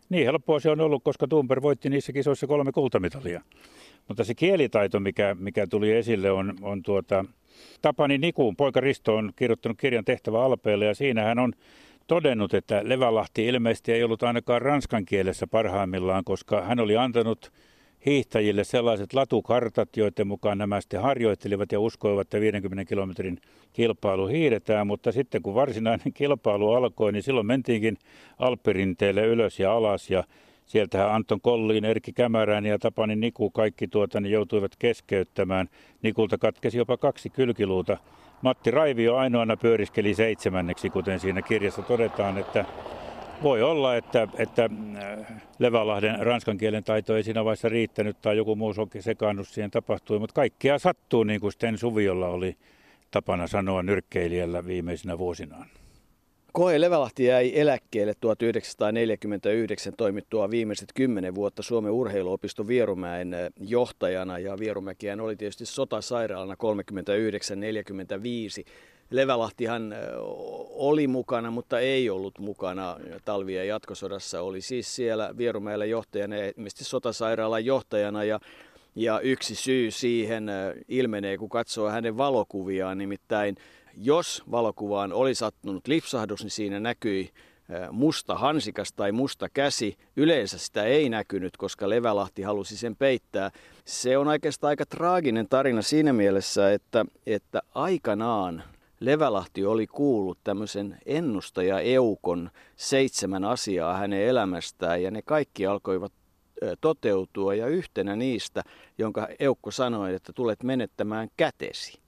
Niin 0.08 0.24
helppoa 0.24 0.60
se 0.60 0.70
on 0.70 0.80
ollut, 0.80 1.04
koska 1.04 1.28
Tumper 1.28 1.62
voitti 1.62 1.90
niissä 1.90 2.12
kisoissa 2.12 2.46
kolme 2.46 2.72
kultamitalia. 2.72 3.40
Mutta 4.08 4.24
se 4.24 4.34
kielitaito, 4.34 5.00
mikä, 5.00 5.36
mikä 5.38 5.66
tuli 5.66 5.92
esille, 5.92 6.30
on, 6.30 6.54
on 6.62 6.82
tuota, 6.82 7.24
Tapani 7.82 8.18
Nikuun, 8.18 8.56
poika 8.56 8.80
Risto 8.80 9.16
on 9.16 9.32
kirjoittanut 9.36 9.78
kirjan 9.78 10.04
tehtävä 10.04 10.44
Alpeelle 10.44 10.84
ja 10.84 10.94
siinä 10.94 11.22
hän 11.22 11.38
on 11.38 11.52
todennut, 12.06 12.54
että 12.54 12.80
Levälahti 12.84 13.46
ilmeisesti 13.46 13.92
ei 13.92 14.02
ollut 14.02 14.22
ainakaan 14.22 14.62
ranskan 14.62 15.04
kielessä 15.04 15.46
parhaimmillaan, 15.46 16.24
koska 16.24 16.62
hän 16.62 16.80
oli 16.80 16.96
antanut 16.96 17.52
hiihtäjille 18.06 18.64
sellaiset 18.64 19.12
latukartat, 19.12 19.96
joiden 19.96 20.26
mukaan 20.26 20.58
nämä 20.58 20.80
sitten 20.80 21.02
harjoittelivat 21.02 21.72
ja 21.72 21.80
uskoivat, 21.80 22.20
että 22.20 22.40
50 22.40 22.84
kilometrin 22.84 23.38
kilpailu 23.72 24.26
hiidetään, 24.26 24.86
mutta 24.86 25.12
sitten 25.12 25.42
kun 25.42 25.54
varsinainen 25.54 26.12
kilpailu 26.14 26.72
alkoi, 26.72 27.12
niin 27.12 27.22
silloin 27.22 27.46
mentiinkin 27.46 27.98
Alppirinteelle 28.38 29.26
ylös 29.26 29.60
ja 29.60 29.72
alas 29.72 30.10
ja 30.10 30.24
sieltähän 30.66 31.12
Anton 31.12 31.40
Kolliin, 31.40 31.84
Erkki 31.84 32.12
Kämärän 32.12 32.66
ja 32.66 32.78
Tapani 32.78 33.16
Niku 33.16 33.50
kaikki 33.50 33.88
tuota, 33.88 34.20
niin 34.20 34.32
joutuivat 34.32 34.72
keskeyttämään. 34.78 35.68
Nikulta 36.02 36.38
katkesi 36.38 36.78
jopa 36.78 36.96
kaksi 36.96 37.30
kylkiluuta. 37.30 37.96
Matti 38.42 38.70
Raivio 38.70 39.16
ainoana 39.16 39.56
pyöriskeli 39.56 40.14
seitsemänneksi, 40.14 40.90
kuten 40.90 41.20
siinä 41.20 41.42
kirjassa 41.42 41.82
todetaan, 41.82 42.38
että 42.38 42.64
voi 43.42 43.62
olla, 43.62 43.96
että, 43.96 44.28
että 44.38 44.70
äh, 44.96 45.42
Levälahden 45.58 46.26
ranskan 46.26 46.58
kielen 46.58 46.84
taito 46.84 47.16
ei 47.16 47.22
siinä 47.22 47.44
vaiheessa 47.44 47.68
riittänyt 47.68 48.16
tai 48.22 48.36
joku 48.36 48.56
muu 48.56 48.74
sekaannus 49.00 49.54
siihen 49.54 49.70
tapahtui, 49.70 50.18
mutta 50.18 50.34
kaikkea 50.34 50.78
sattuu, 50.78 51.24
niin 51.24 51.40
kuin 51.40 51.52
Sten 51.52 51.78
Suviolla 51.78 52.28
oli 52.28 52.56
tapana 53.10 53.46
sanoa 53.46 53.82
nyrkkeilijällä 53.82 54.66
viimeisinä 54.66 55.18
vuosinaan. 55.18 55.66
Koe 56.52 56.80
Levälahti 56.80 57.24
jäi 57.24 57.52
eläkkeelle 57.54 58.14
1949 58.20 59.92
toimittua 59.96 60.50
viimeiset 60.50 60.88
kymmenen 60.94 61.34
vuotta 61.34 61.62
Suomen 61.62 61.92
urheiluopiston 61.92 62.68
Vierumäen 62.68 63.34
äh, 63.34 63.40
johtajana 63.60 64.38
ja 64.38 64.58
Vierumäkiään 64.58 65.20
oli 65.20 65.36
tietysti 65.36 65.66
sotasairaalana 65.66 66.54
39-45. 66.54 66.56
Levälahtihan 69.10 69.94
oli 70.70 71.06
mukana, 71.06 71.50
mutta 71.50 71.80
ei 71.80 72.10
ollut 72.10 72.38
mukana 72.38 72.96
talvia 73.24 73.64
jatkosodassa. 73.64 74.40
Oli 74.40 74.60
siis 74.60 74.96
siellä 74.96 75.34
Vierumäellä 75.38 75.84
johtajana, 75.84 76.36
ilmeisesti 76.36 76.84
sotasairaalan 76.84 77.64
johtajana 77.64 78.24
ja 78.24 78.40
ja 78.98 79.20
yksi 79.20 79.54
syy 79.54 79.90
siihen 79.90 80.46
ilmenee, 80.88 81.38
kun 81.38 81.48
katsoo 81.48 81.88
hänen 81.90 82.16
valokuviaan, 82.16 82.98
nimittäin 82.98 83.56
jos 83.96 84.42
valokuvaan 84.50 85.12
oli 85.12 85.34
sattunut 85.34 85.86
lipsahdus, 85.86 86.42
niin 86.42 86.50
siinä 86.50 86.80
näkyi 86.80 87.30
musta 87.90 88.34
hansikas 88.34 88.92
tai 88.92 89.12
musta 89.12 89.48
käsi. 89.48 89.96
Yleensä 90.16 90.58
sitä 90.58 90.84
ei 90.84 91.08
näkynyt, 91.08 91.56
koska 91.56 91.88
Levälahti 91.88 92.42
halusi 92.42 92.76
sen 92.76 92.96
peittää. 92.96 93.50
Se 93.84 94.18
on 94.18 94.28
oikeastaan 94.28 94.68
aika 94.68 94.86
traaginen 94.86 95.48
tarina 95.48 95.82
siinä 95.82 96.12
mielessä, 96.12 96.72
että, 96.72 97.04
että 97.26 97.62
aikanaan 97.74 98.62
Levälahti 99.00 99.64
oli 99.64 99.86
kuullut 99.86 100.38
tämmöisen 100.44 100.98
ennustaja 101.06 101.80
Eukon 101.80 102.50
seitsemän 102.76 103.44
asiaa 103.44 103.96
hänen 103.96 104.22
elämästään 104.22 105.02
ja 105.02 105.10
ne 105.10 105.22
kaikki 105.22 105.66
alkoivat 105.66 106.12
toteutua 106.80 107.54
ja 107.54 107.66
yhtenä 107.66 108.16
niistä, 108.16 108.62
jonka 108.98 109.28
Eukko 109.38 109.70
sanoi, 109.70 110.14
että 110.14 110.32
tulet 110.32 110.62
menettämään 110.62 111.28
kätesi. 111.36 111.98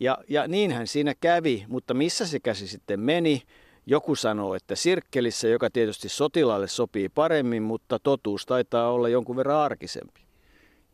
Ja, 0.00 0.18
ja 0.28 0.48
niinhän 0.48 0.86
siinä 0.86 1.14
kävi, 1.20 1.64
mutta 1.68 1.94
missä 1.94 2.26
se 2.26 2.40
käsi 2.40 2.68
sitten 2.68 3.00
meni? 3.00 3.42
Joku 3.86 4.14
sanoo, 4.14 4.54
että 4.54 4.74
sirkkelissä, 4.74 5.48
joka 5.48 5.70
tietysti 5.70 6.08
sotilaalle 6.08 6.68
sopii 6.68 7.08
paremmin, 7.08 7.62
mutta 7.62 7.98
totuus 7.98 8.46
taitaa 8.46 8.92
olla 8.92 9.08
jonkun 9.08 9.36
verran 9.36 9.56
arkisempi. 9.56 10.20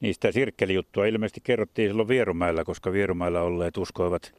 Niistä 0.01 0.33
sirkkelijuttua 0.33 1.07
ilmeisesti 1.07 1.41
kerrottiin 1.45 1.91
silloin 1.91 2.09
Vierumäellä, 2.09 2.65
koska 2.65 2.93
Vierumäellä 2.93 3.43
olleet 3.43 3.77
uskoivat 3.77 4.35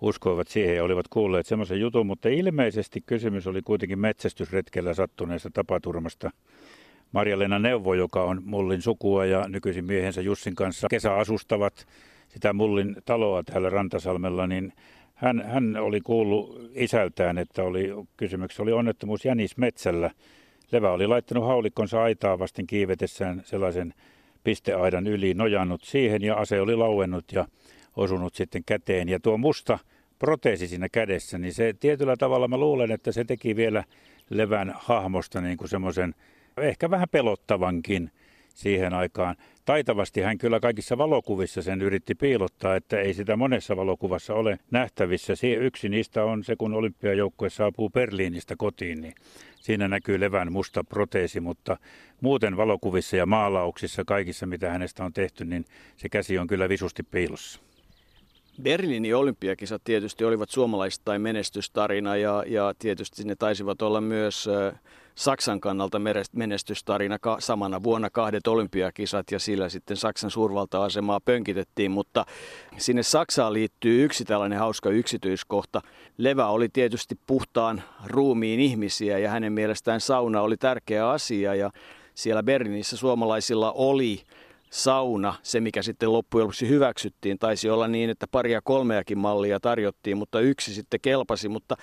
uskoivat 0.00 0.48
siihen 0.48 0.76
ja 0.76 0.84
olivat 0.84 1.08
kuulleet 1.08 1.46
semmoisen 1.46 1.80
jutun, 1.80 2.06
mutta 2.06 2.28
ilmeisesti 2.28 3.00
kysymys 3.06 3.46
oli 3.46 3.62
kuitenkin 3.62 3.98
metsästysretkellä 3.98 4.94
sattuneesta 4.94 5.50
tapaturmasta. 5.50 6.30
Marja-Leena 7.12 7.58
Neuvo, 7.58 7.94
joka 7.94 8.22
on 8.22 8.42
Mullin 8.44 8.82
sukua 8.82 9.26
ja 9.26 9.48
nykyisin 9.48 9.84
miehensä 9.84 10.20
Jussin 10.20 10.54
kanssa 10.54 10.86
kesäasustavat 10.90 11.86
sitä 12.28 12.52
Mullin 12.52 12.96
taloa 13.04 13.42
täällä 13.42 13.70
Rantasalmella, 13.70 14.46
niin 14.46 14.72
hän, 15.14 15.44
hän 15.46 15.76
oli 15.76 16.00
kuullut 16.00 16.70
isältään, 16.74 17.38
että 17.38 17.62
oli, 17.62 17.90
kysymyksessä 18.16 18.62
oli 18.62 18.72
onnettomuus 18.72 19.24
Jänis 19.24 19.56
metsällä. 19.56 20.10
Levä 20.72 20.92
oli 20.92 21.06
laittanut 21.06 21.46
haulikkonsa 21.46 22.02
aitaa 22.02 22.38
vasten 22.38 22.66
kiivetessään 22.66 23.42
sellaisen 23.44 23.94
pisteaidan 24.44 25.06
yli, 25.06 25.34
nojannut 25.34 25.82
siihen 25.84 26.22
ja 26.22 26.34
ase 26.36 26.60
oli 26.60 26.76
lauennut 26.76 27.24
ja 27.32 27.46
osunut 27.98 28.34
sitten 28.34 28.62
käteen. 28.66 29.08
Ja 29.08 29.20
tuo 29.20 29.38
musta 29.38 29.78
proteesi 30.18 30.68
siinä 30.68 30.88
kädessä, 30.88 31.38
niin 31.38 31.54
se 31.54 31.74
tietyllä 31.80 32.16
tavalla 32.16 32.48
mä 32.48 32.58
luulen, 32.58 32.90
että 32.90 33.12
se 33.12 33.24
teki 33.24 33.56
vielä 33.56 33.84
levän 34.30 34.74
hahmosta 34.76 35.40
niin 35.40 35.56
kuin 35.56 35.68
semmoisen 35.68 36.14
ehkä 36.56 36.90
vähän 36.90 37.08
pelottavankin 37.10 38.10
siihen 38.54 38.94
aikaan. 38.94 39.36
Taitavasti 39.64 40.20
hän 40.20 40.38
kyllä 40.38 40.60
kaikissa 40.60 40.98
valokuvissa 40.98 41.62
sen 41.62 41.82
yritti 41.82 42.14
piilottaa, 42.14 42.76
että 42.76 43.00
ei 43.00 43.14
sitä 43.14 43.36
monessa 43.36 43.76
valokuvassa 43.76 44.34
ole 44.34 44.58
nähtävissä. 44.70 45.32
Yksi 45.60 45.88
niistä 45.88 46.24
on 46.24 46.44
se, 46.44 46.56
kun 46.56 46.74
olympiajoukkue 46.74 47.50
saapuu 47.50 47.90
Berliinistä 47.90 48.54
kotiin, 48.58 49.00
niin 49.00 49.14
siinä 49.56 49.88
näkyy 49.88 50.20
levän 50.20 50.52
musta 50.52 50.84
proteesi, 50.84 51.40
mutta 51.40 51.76
muuten 52.20 52.56
valokuvissa 52.56 53.16
ja 53.16 53.26
maalauksissa, 53.26 54.04
kaikissa 54.04 54.46
mitä 54.46 54.70
hänestä 54.70 55.04
on 55.04 55.12
tehty, 55.12 55.44
niin 55.44 55.64
se 55.96 56.08
käsi 56.08 56.38
on 56.38 56.46
kyllä 56.46 56.68
visusti 56.68 57.02
piilossa. 57.02 57.67
Berliinin 58.62 59.16
olympiakisat 59.16 59.84
tietysti 59.84 60.24
olivat 60.24 60.50
suomalaistain 60.50 61.22
menestystarina 61.22 62.16
ja, 62.16 62.44
ja 62.46 62.74
tietysti 62.78 63.24
ne 63.24 63.36
taisivat 63.36 63.82
olla 63.82 64.00
myös 64.00 64.48
Saksan 65.14 65.60
kannalta 65.60 66.00
menestystarina 66.32 67.18
samana 67.38 67.82
vuonna 67.82 68.10
kahdet 68.10 68.46
olympiakisat 68.46 69.30
ja 69.30 69.38
sillä 69.38 69.68
sitten 69.68 69.96
Saksan 69.96 70.30
suurvalta-asemaa 70.30 71.20
pönkitettiin, 71.20 71.90
mutta 71.90 72.24
sinne 72.78 73.02
Saksaan 73.02 73.52
liittyy 73.52 74.04
yksi 74.04 74.24
tällainen 74.24 74.58
hauska 74.58 74.90
yksityiskohta. 74.90 75.80
Levä 76.18 76.46
oli 76.46 76.68
tietysti 76.68 77.18
puhtaan 77.26 77.82
ruumiin 78.06 78.60
ihmisiä 78.60 79.18
ja 79.18 79.30
hänen 79.30 79.52
mielestään 79.52 80.00
sauna 80.00 80.40
oli 80.40 80.56
tärkeä 80.56 81.10
asia 81.10 81.54
ja 81.54 81.70
siellä 82.14 82.42
Berliinissä 82.42 82.96
suomalaisilla 82.96 83.72
oli 83.72 84.22
sauna, 84.70 85.34
se 85.42 85.60
mikä 85.60 85.82
sitten 85.82 86.12
loppujen 86.12 86.44
lopuksi 86.44 86.68
hyväksyttiin, 86.68 87.38
taisi 87.38 87.70
olla 87.70 87.88
niin, 87.88 88.10
että 88.10 88.26
paria 88.30 88.60
kolmeakin 88.64 89.18
mallia 89.18 89.60
tarjottiin, 89.60 90.16
mutta 90.16 90.40
yksi 90.40 90.74
sitten 90.74 91.00
kelpasi, 91.00 91.48
mutta 91.48 91.76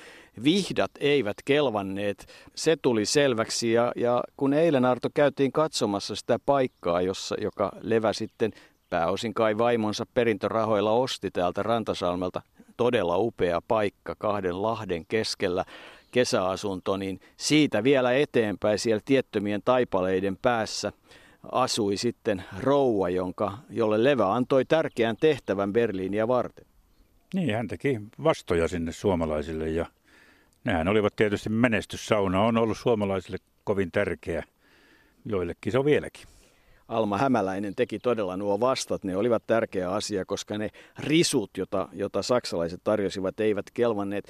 vihdat 0.43 0.91
eivät 1.00 1.38
kelvanneet. 1.45 2.26
Se 2.56 2.78
tuli 2.82 3.06
selväksi 3.06 3.71
ja, 3.71 3.91
ja 3.95 4.24
kun 4.38 4.54
eilen 4.54 4.86
Arto 4.86 5.10
käytiin 5.13 5.52
katsomassa 5.52 6.15
sitä 6.15 6.39
paikkaa, 6.45 7.02
jossa, 7.02 7.36
joka 7.41 7.71
Levä 7.82 8.13
sitten 8.13 8.52
pääosin 8.89 9.34
kai 9.34 9.58
vaimonsa 9.58 10.06
perintörahoilla 10.13 10.91
osti 10.91 11.32
täältä 11.32 11.63
Rantasalmelta, 11.63 12.41
todella 12.78 13.17
upea 13.17 13.62
paikka 13.67 14.15
kahden 14.17 14.62
lahden 14.62 15.06
keskellä, 15.08 15.65
kesäasunto, 16.12 16.98
niin 16.98 17.19
siitä 17.38 17.84
vielä 17.84 18.13
eteenpäin 18.13 18.80
siellä 18.80 19.02
tiettömien 19.06 19.62
taipaleiden 19.65 20.38
päässä– 20.41 20.91
asui 21.51 21.97
sitten 21.97 22.43
rouva, 22.60 23.10
jonka, 23.10 23.58
jolle 23.69 24.03
Levä 24.03 24.34
antoi 24.34 24.65
tärkeän 24.65 25.17
tehtävän 25.17 25.73
Berliiniä 25.73 26.27
varten. 26.27 26.65
Niin, 27.34 27.55
hän 27.55 27.67
teki 27.67 28.01
vastoja 28.23 28.67
sinne 28.67 28.91
suomalaisille 28.91 29.69
ja 29.69 29.86
nehän 30.63 30.88
olivat 30.88 31.15
tietysti 31.15 31.49
menestyssauna. 31.49 32.41
On 32.41 32.58
ollut 32.58 32.77
suomalaisille 32.77 33.38
kovin 33.63 33.91
tärkeä, 33.91 34.43
joillekin 35.25 35.71
se 35.71 35.79
on 35.79 35.86
vieläkin. 35.86 36.27
Alma 36.88 37.17
Hämäläinen 37.17 37.75
teki 37.75 37.99
todella 37.99 38.38
nuo 38.38 38.60
vastat. 38.60 39.03
Ne 39.03 39.17
olivat 39.17 39.47
tärkeä 39.47 39.91
asia, 39.91 40.25
koska 40.25 40.58
ne 40.58 40.69
risut, 40.99 41.58
jota, 41.58 41.89
jota 41.93 42.21
saksalaiset 42.21 42.81
tarjosivat, 42.84 43.39
eivät 43.39 43.65
kelvanneet. 43.73 44.27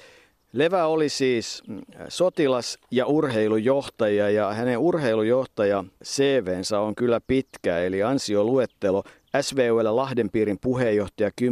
Levä 0.56 0.86
oli 0.86 1.08
siis 1.08 1.62
mm, 1.68 1.80
sotilas- 2.08 2.78
ja 2.90 3.06
urheilujohtaja 3.06 4.30
ja 4.30 4.52
hänen 4.52 4.78
urheilujohtaja 4.78 5.84
CVnsä 6.04 6.80
on 6.80 6.94
kyllä 6.94 7.20
pitkä, 7.26 7.78
eli 7.78 8.02
ansioluettelo. 8.02 9.02
SVUL 9.40 9.96
Lahden 9.96 10.30
piirin 10.30 10.58
puheenjohtaja 10.60 11.30
10-12, 11.40 11.42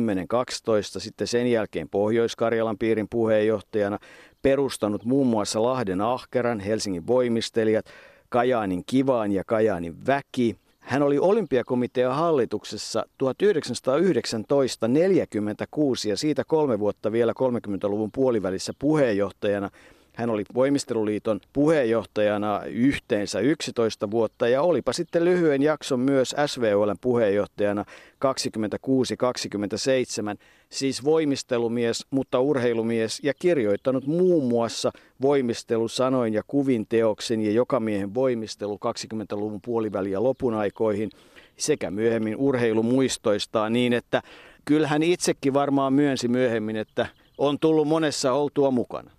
sitten 0.98 1.26
sen 1.26 1.46
jälkeen 1.46 1.88
Pohjois-Karjalan 1.88 2.78
piirin 2.78 3.06
puheenjohtajana, 3.10 3.98
perustanut 4.42 5.04
muun 5.04 5.26
muassa 5.26 5.62
Lahden 5.62 6.00
Ahkeran, 6.00 6.60
Helsingin 6.60 7.06
voimistelijat, 7.06 7.86
Kajaanin 8.28 8.82
Kivaan 8.86 9.32
ja 9.32 9.44
Kajaanin 9.46 10.06
Väki– 10.06 10.56
hän 10.84 11.02
oli 11.02 11.18
olympiakomitean 11.18 12.14
hallituksessa 12.14 13.04
1919-46 13.24 13.28
ja 16.08 16.16
siitä 16.16 16.44
kolme 16.44 16.78
vuotta 16.78 17.12
vielä 17.12 17.32
30-luvun 17.32 18.10
puolivälissä 18.12 18.72
puheenjohtajana– 18.78 19.70
hän 20.14 20.30
oli 20.30 20.44
voimisteluliiton 20.54 21.40
puheenjohtajana 21.52 22.62
yhteensä 22.66 23.40
11 23.40 24.10
vuotta 24.10 24.48
ja 24.48 24.62
olipa 24.62 24.92
sitten 24.92 25.24
lyhyen 25.24 25.62
jakson 25.62 26.00
myös 26.00 26.34
SVOLn 26.46 26.96
puheenjohtajana 27.00 27.84
26-27, 30.34 30.38
siis 30.68 31.04
voimistelumies, 31.04 32.06
mutta 32.10 32.40
urheilumies 32.40 33.20
ja 33.22 33.34
kirjoittanut 33.34 34.06
muun 34.06 34.44
muassa 34.44 34.90
voimistelusanoin 35.22 36.34
ja 36.34 36.42
kuvin 36.46 36.86
teoksen 36.88 37.40
ja 37.40 37.50
jokamiehen 37.50 38.14
voimistelu 38.14 38.78
20-luvun 38.84 39.60
puoliväli 39.64 40.10
ja 40.10 40.22
lopun 40.22 40.54
aikoihin 40.54 41.10
sekä 41.56 41.90
myöhemmin 41.90 42.36
urheilumuistoistaan 42.36 43.72
niin, 43.72 43.92
että 43.92 44.22
kyllähän 44.64 45.02
itsekin 45.02 45.54
varmaan 45.54 45.92
myönsi 45.92 46.28
myöhemmin, 46.28 46.76
että 46.76 47.06
on 47.38 47.58
tullut 47.58 47.88
monessa 47.88 48.32
oltua 48.32 48.70
mukana. 48.70 49.10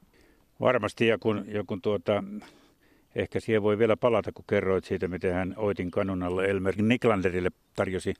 Varmasti, 0.60 1.08
ja 1.08 1.18
kun, 1.18 1.46
ja 1.48 1.63
kun 1.68 1.82
tuota, 1.82 2.24
ehkä 3.15 3.39
siihen 3.39 3.63
voi 3.63 3.78
vielä 3.78 3.98
palata, 3.98 4.32
kun 4.32 4.46
kerroit 4.50 4.86
siitä, 4.86 5.08
miten 5.08 5.34
hän 5.34 5.54
Oitin 5.58 5.91
kanunalle 5.91 6.46
Elmer 6.46 6.76
Niklanderille 6.82 7.52
tarjosi, 7.76 8.13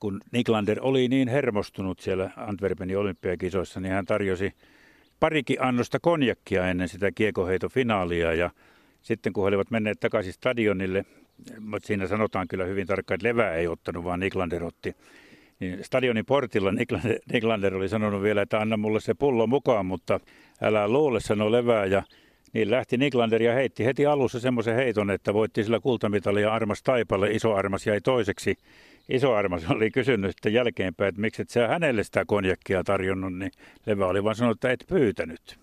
kun 0.00 0.20
Niklander 0.32 0.78
oli 0.80 1.08
niin 1.08 1.28
hermostunut 1.28 2.00
siellä 2.00 2.30
Antwerpenin 2.36 2.98
olympiakisoissa, 2.98 3.80
niin 3.80 3.92
hän 3.92 4.06
tarjosi 4.06 4.52
parikin 5.20 5.62
annosta 5.62 6.00
konjakkia 6.00 6.68
ennen 6.68 6.88
sitä 6.88 7.12
kiekoheitofinaalia, 7.12 8.34
ja 8.34 8.50
sitten 9.02 9.32
kun 9.32 9.44
he 9.44 9.48
olivat 9.48 9.70
menneet 9.70 10.00
takaisin 10.00 10.32
stadionille, 10.32 11.04
siinä 11.84 12.06
sanotaan 12.06 12.48
kyllä 12.48 12.64
hyvin 12.64 12.86
tarkkaan, 12.86 13.16
että 13.16 13.28
levää 13.28 13.54
ei 13.54 13.68
ottanut, 13.68 14.04
vaan 14.04 14.20
Niklander 14.20 14.64
otti, 14.64 14.96
niin 15.60 15.84
stadionin 15.84 16.26
portilla 16.26 16.72
Niklander, 17.32 17.74
oli 17.74 17.88
sanonut 17.88 18.22
vielä, 18.22 18.42
että 18.42 18.60
anna 18.60 18.76
mulle 18.76 19.00
se 19.00 19.14
pullo 19.14 19.46
mukaan, 19.46 19.86
mutta 19.86 20.20
älä 20.62 20.88
luule, 20.88 21.20
sanoi 21.20 21.52
levää. 21.52 21.84
Ja 21.84 22.02
niin 22.52 22.70
lähti 22.70 22.96
Niklander 22.96 23.42
ja 23.42 23.54
heitti 23.54 23.84
heti 23.84 24.06
alussa 24.06 24.40
semmoisen 24.40 24.74
heiton, 24.74 25.10
että 25.10 25.34
voitti 25.34 25.64
sillä 25.64 25.80
kultamitalia 25.80 26.52
Armas 26.52 26.82
Taipalle. 26.82 27.30
Iso 27.30 27.54
Armas 27.54 27.86
jäi 27.86 28.00
toiseksi. 28.00 28.56
Iso 29.08 29.34
Armas 29.34 29.70
oli 29.70 29.90
kysynyt 29.90 30.30
sitten 30.30 30.52
jälkeenpäin, 30.52 31.08
että 31.08 31.20
miksi 31.20 31.42
et 31.42 31.50
sä 31.50 31.68
hänelle 31.68 32.04
sitä 32.04 32.24
konjakkia 32.24 32.84
tarjonnut, 32.84 33.38
niin 33.38 33.50
Levä 33.86 34.06
oli 34.06 34.24
vaan 34.24 34.36
sanonut, 34.36 34.56
että 34.56 34.70
et 34.70 34.84
pyytänyt 34.88 35.58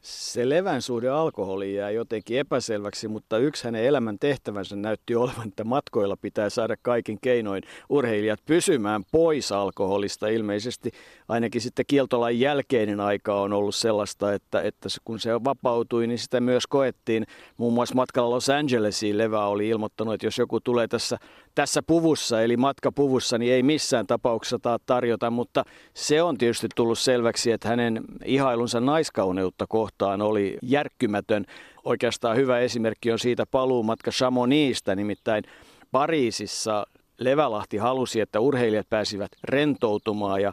se 0.00 0.48
levän 0.48 0.82
suhde 0.82 1.08
alkoholiin 1.08 1.74
jää 1.74 1.90
jotenkin 1.90 2.38
epäselväksi, 2.38 3.08
mutta 3.08 3.38
yksi 3.38 3.64
hänen 3.64 3.84
elämän 3.84 4.18
tehtävänsä 4.18 4.76
näytti 4.76 5.14
olevan, 5.14 5.48
että 5.48 5.64
matkoilla 5.64 6.16
pitää 6.16 6.50
saada 6.50 6.76
kaikin 6.82 7.18
keinoin 7.20 7.62
urheilijat 7.88 8.40
pysymään 8.46 9.04
pois 9.12 9.52
alkoholista. 9.52 10.28
Ilmeisesti 10.28 10.90
ainakin 11.28 11.60
sitten 11.60 11.84
kieltolain 11.86 12.40
jälkeinen 12.40 13.00
aika 13.00 13.40
on 13.40 13.52
ollut 13.52 13.74
sellaista, 13.74 14.32
että, 14.32 14.62
että 14.62 14.88
kun 15.04 15.20
se 15.20 15.44
vapautui, 15.44 16.06
niin 16.06 16.18
sitä 16.18 16.40
myös 16.40 16.66
koettiin. 16.66 17.26
Muun 17.56 17.74
muassa 17.74 17.94
matkalla 17.94 18.30
Los 18.30 18.48
Angelesiin 18.48 19.18
levä 19.18 19.46
oli 19.46 19.68
ilmoittanut, 19.68 20.14
että 20.14 20.26
jos 20.26 20.38
joku 20.38 20.60
tulee 20.60 20.88
tässä 20.88 21.18
tässä 21.54 21.82
puvussa, 21.82 22.42
eli 22.42 22.56
matkapuvussa, 22.56 23.38
niin 23.38 23.52
ei 23.52 23.62
missään 23.62 24.06
tapauksessa 24.06 24.58
taa 24.58 24.78
tarjota, 24.86 25.30
mutta 25.30 25.64
se 25.94 26.22
on 26.22 26.38
tietysti 26.38 26.66
tullut 26.74 26.98
selväksi, 26.98 27.52
että 27.52 27.68
hänen 27.68 28.04
ihailunsa 28.24 28.80
naiskauneutta 28.80 29.66
kohtaan 29.68 29.87
oli 30.22 30.58
järkkymätön. 30.62 31.44
Oikeastaan 31.84 32.36
hyvä 32.36 32.58
esimerkki 32.58 33.12
on 33.12 33.18
siitä 33.18 33.46
paluumatka 33.50 34.10
Chamonixista, 34.10 34.94
nimittäin 34.94 35.44
Pariisissa 35.90 36.86
Levälahti 37.18 37.76
halusi, 37.76 38.20
että 38.20 38.40
urheilijat 38.40 38.88
pääsivät 38.90 39.30
rentoutumaan 39.44 40.42
ja 40.42 40.52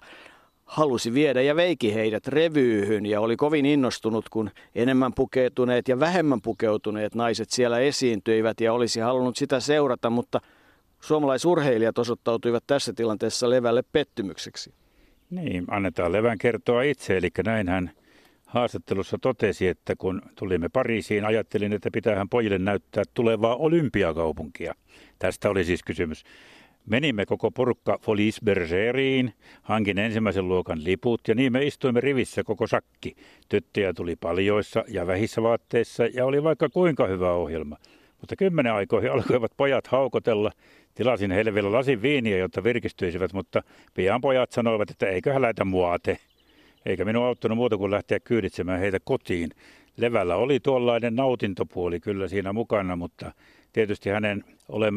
halusi 0.65 1.13
viedä 1.13 1.41
ja 1.41 1.55
veiki 1.55 1.93
heidät 1.93 2.27
revyyhyn 2.27 3.05
ja 3.05 3.21
oli 3.21 3.35
kovin 3.35 3.65
innostunut, 3.65 4.29
kun 4.29 4.49
enemmän 4.75 5.13
pukeutuneet 5.13 5.87
ja 5.87 5.99
vähemmän 5.99 6.41
pukeutuneet 6.41 7.15
naiset 7.15 7.49
siellä 7.49 7.79
esiintyivät 7.79 8.61
ja 8.61 8.73
olisi 8.73 8.99
halunnut 8.99 9.37
sitä 9.37 9.59
seurata, 9.59 10.09
mutta– 10.09 10.41
suomalaisurheilijat 11.05 11.97
osoittautuivat 11.97 12.63
tässä 12.67 12.93
tilanteessa 12.93 13.49
levälle 13.49 13.83
pettymykseksi. 13.91 14.73
Niin, 15.29 15.65
annetaan 15.67 16.11
levän 16.11 16.37
kertoa 16.37 16.81
itse, 16.81 17.17
eli 17.17 17.29
näin 17.45 17.69
hän 17.69 17.91
haastattelussa 18.55 19.17
totesi, 19.21 19.67
että 19.67 19.95
kun 19.95 20.21
tulimme 20.35 20.69
Pariisiin, 20.69 21.25
ajattelin, 21.25 21.73
että 21.73 21.89
pitäähän 21.93 22.29
pojille 22.29 22.57
näyttää 22.57 23.03
tulevaa 23.13 23.55
olympiakaupunkia. 23.55 24.73
Tästä 25.19 25.49
oli 25.49 25.63
siis 25.63 25.83
kysymys. 25.83 26.23
Menimme 26.89 27.25
koko 27.25 27.51
porukka 27.51 27.99
Folies 28.01 28.41
Bergeriin, 28.45 29.33
hankin 29.61 29.99
ensimmäisen 29.99 30.47
luokan 30.47 30.83
liput 30.83 31.21
ja 31.27 31.35
niin 31.35 31.53
me 31.53 31.65
istuimme 31.65 32.01
rivissä 32.01 32.43
koko 32.43 32.67
sakki. 32.67 33.15
Tyttöjä 33.49 33.93
tuli 33.93 34.15
paljoissa 34.15 34.83
ja 34.87 35.07
vähissä 35.07 35.43
vaatteissa 35.43 36.03
ja 36.05 36.25
oli 36.25 36.43
vaikka 36.43 36.69
kuinka 36.69 37.07
hyvä 37.07 37.31
ohjelma. 37.31 37.77
Mutta 38.21 38.35
kymmenen 38.35 38.73
aikoihin 38.73 39.11
alkoivat 39.11 39.51
pojat 39.57 39.87
haukotella. 39.87 40.51
Tilasin 40.93 41.31
heille 41.31 41.53
vielä 41.53 41.71
lasin 41.71 42.01
viiniä, 42.01 42.37
jotta 42.37 42.63
virkistyisivät, 42.63 43.33
mutta 43.33 43.63
pian 43.93 44.21
pojat 44.21 44.51
sanoivat, 44.51 44.91
että 44.91 45.07
eiköhän 45.07 45.41
lähetä 45.41 45.65
muate. 45.65 46.17
Eikä 46.85 47.05
minun 47.05 47.25
auttanut 47.25 47.57
muuta 47.57 47.77
kuin 47.77 47.91
lähteä 47.91 48.19
kyyditsemään 48.19 48.79
heitä 48.79 48.99
kotiin. 49.03 49.49
Levällä 49.97 50.35
oli 50.35 50.59
tuollainen 50.59 51.15
nautintopuoli 51.15 51.99
kyllä 51.99 52.27
siinä 52.27 52.53
mukana, 52.53 52.95
mutta 52.95 53.31
tietysti 53.73 54.09
hänen 54.09 54.43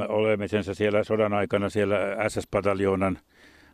olemisensa 0.09 0.75
siellä 0.75 1.05
sodan 1.05 1.33
aikana 1.33 1.69
siellä 1.69 1.97
SS-pataljoonan 2.29 3.19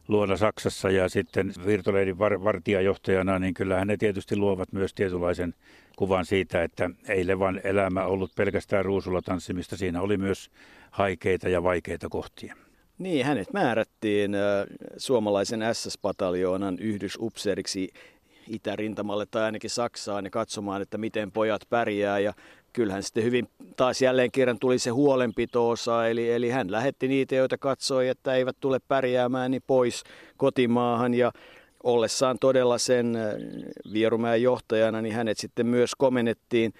luona 0.09 0.37
Saksassa 0.37 0.90
ja 0.90 1.09
sitten 1.09 1.53
virtoleidin 1.66 2.18
var, 2.18 2.44
vartijajohtajana, 2.44 3.38
niin 3.38 3.55
kyllähän 3.55 3.87
ne 3.87 3.96
tietysti 3.96 4.37
luovat 4.37 4.72
myös 4.72 4.94
tietynlaisen 4.94 5.55
kuvan 5.96 6.24
siitä, 6.24 6.62
että 6.62 6.90
ei 7.09 7.27
Levan 7.27 7.61
elämä 7.64 8.05
ollut 8.05 8.35
pelkästään 8.37 8.85
ruusulla 8.85 9.22
tanssimista. 9.22 9.77
Siinä 9.77 10.00
oli 10.03 10.16
myös 10.16 10.50
haikeita 10.90 11.48
ja 11.48 11.62
vaikeita 11.62 12.09
kohtia. 12.09 12.55
Niin, 12.98 13.26
hänet 13.26 13.52
määrättiin 13.52 14.37
suomalaisen 14.96 15.61
SS-pataljoonan 15.72 16.78
yhdysupseeriksi 16.78 17.92
itärintamalle 18.48 19.26
tai 19.30 19.42
ainakin 19.42 19.70
Saksaan 19.70 20.24
ja 20.24 20.30
katsomaan, 20.30 20.83
että 20.83 20.98
miten 20.98 21.33
pojat 21.33 21.62
pärjää. 21.70 22.18
Ja 22.18 22.33
kyllähän 22.72 23.02
sitten 23.02 23.24
hyvin 23.24 23.48
taas 23.76 24.02
jälleen 24.02 24.30
kerran 24.30 24.59
tuli 24.59 24.78
se 24.78 24.90
huolenpito-osa, 24.90 26.09
eli, 26.09 26.30
eli 26.30 26.50
hän 26.50 26.72
lähetti 26.72 27.09
niitä, 27.09 27.35
joita 27.35 27.59
katsoi, 27.59 28.09
että 28.09 28.35
eivät 28.35 28.57
tule 28.61 28.78
pärjäämään, 28.88 29.50
niin 29.50 29.62
pois 29.66 30.02
kotimaahan. 30.37 31.14
Ja 31.14 31.33
ollessaan 31.83 32.38
todella 32.38 32.78
sen 32.78 33.18
Vierumäen 33.92 34.42
johtajana, 34.42 35.02
niin 35.02 35.14
hänet 35.14 35.38
sitten 35.38 35.66
myös 35.66 35.90
komennettiin 35.98 36.74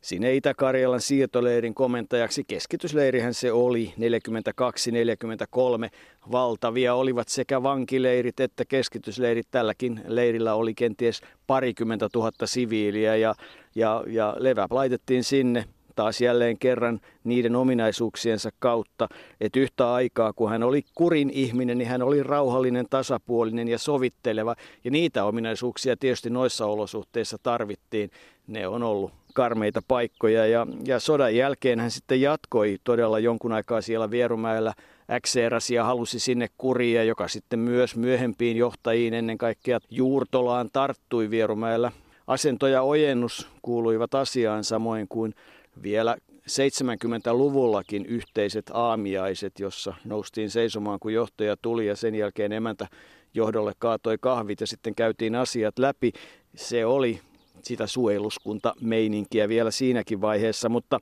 sinne 0.00 0.34
Itä-Karjalan 0.34 1.00
siirtoleirin 1.00 1.74
komentajaksi. 1.74 2.44
Keskitysleirihän 2.44 3.34
se 3.34 3.52
oli, 3.52 3.94
42-43 3.96 5.90
valtavia 6.32 6.94
olivat 6.94 7.28
sekä 7.28 7.62
vankileirit 7.62 8.40
että 8.40 8.64
keskitysleirit. 8.64 9.46
Tälläkin 9.50 10.00
leirillä 10.06 10.54
oli 10.54 10.74
kenties 10.74 11.20
parikymmentä 11.46 12.08
tuhatta 12.12 12.46
siviiliä 12.46 13.16
ja, 13.16 13.34
ja, 13.74 14.04
ja 14.06 14.36
levä 14.38 14.66
laitettiin 14.70 15.24
sinne 15.24 15.64
taas 15.96 16.20
jälleen 16.20 16.58
kerran 16.58 17.00
niiden 17.24 17.56
ominaisuuksiensa 17.56 18.50
kautta, 18.58 19.08
että 19.40 19.60
yhtä 19.60 19.92
aikaa 19.92 20.32
kun 20.32 20.50
hän 20.50 20.62
oli 20.62 20.82
kurin 20.94 21.30
ihminen, 21.30 21.78
niin 21.78 21.88
hän 21.88 22.02
oli 22.02 22.22
rauhallinen, 22.22 22.86
tasapuolinen 22.90 23.68
ja 23.68 23.78
sovitteleva. 23.78 24.54
Ja 24.84 24.90
niitä 24.90 25.24
ominaisuuksia 25.24 25.96
tietysti 25.96 26.30
noissa 26.30 26.66
olosuhteissa 26.66 27.38
tarvittiin. 27.42 28.10
Ne 28.46 28.68
on 28.68 28.82
ollut 28.82 29.19
karmeita 29.34 29.82
paikkoja 29.88 30.46
ja, 30.46 30.66
ja 30.84 31.00
sodan 31.00 31.36
jälkeen 31.36 31.80
hän 31.80 31.90
sitten 31.90 32.20
jatkoi 32.20 32.78
todella 32.84 33.18
jonkun 33.18 33.52
aikaa 33.52 33.80
siellä 33.80 34.10
Vierumäellä 34.10 34.72
äkseerasi 35.10 35.74
ja 35.74 35.84
halusi 35.84 36.20
sinne 36.20 36.48
kuria, 36.58 37.04
joka 37.04 37.28
sitten 37.28 37.58
myös 37.58 37.96
myöhempiin 37.96 38.56
johtajiin 38.56 39.14
ennen 39.14 39.38
kaikkea 39.38 39.78
juurtolaan 39.90 40.68
tarttui 40.72 41.30
Vierumäellä. 41.30 41.92
Asento 42.26 42.66
ja 42.66 42.82
ojennus 42.82 43.48
kuuluivat 43.62 44.14
asiaan 44.14 44.64
samoin 44.64 45.08
kuin 45.08 45.34
vielä 45.82 46.16
70-luvullakin 46.50 48.06
yhteiset 48.06 48.70
aamiaiset, 48.74 49.60
jossa 49.60 49.94
noustiin 50.04 50.50
seisomaan, 50.50 50.98
kun 51.00 51.12
johtaja 51.12 51.56
tuli 51.62 51.86
ja 51.86 51.96
sen 51.96 52.14
jälkeen 52.14 52.52
emäntä 52.52 52.88
johdolle 53.34 53.72
kaatoi 53.78 54.16
kahvit 54.20 54.60
ja 54.60 54.66
sitten 54.66 54.94
käytiin 54.94 55.34
asiat 55.34 55.78
läpi. 55.78 56.12
Se 56.56 56.86
oli 56.86 57.20
sitä 57.64 57.86
suojeluskunta 57.86 58.74
meininkiä 58.80 59.48
vielä 59.48 59.70
siinäkin 59.70 60.20
vaiheessa, 60.20 60.68
mutta 60.68 61.00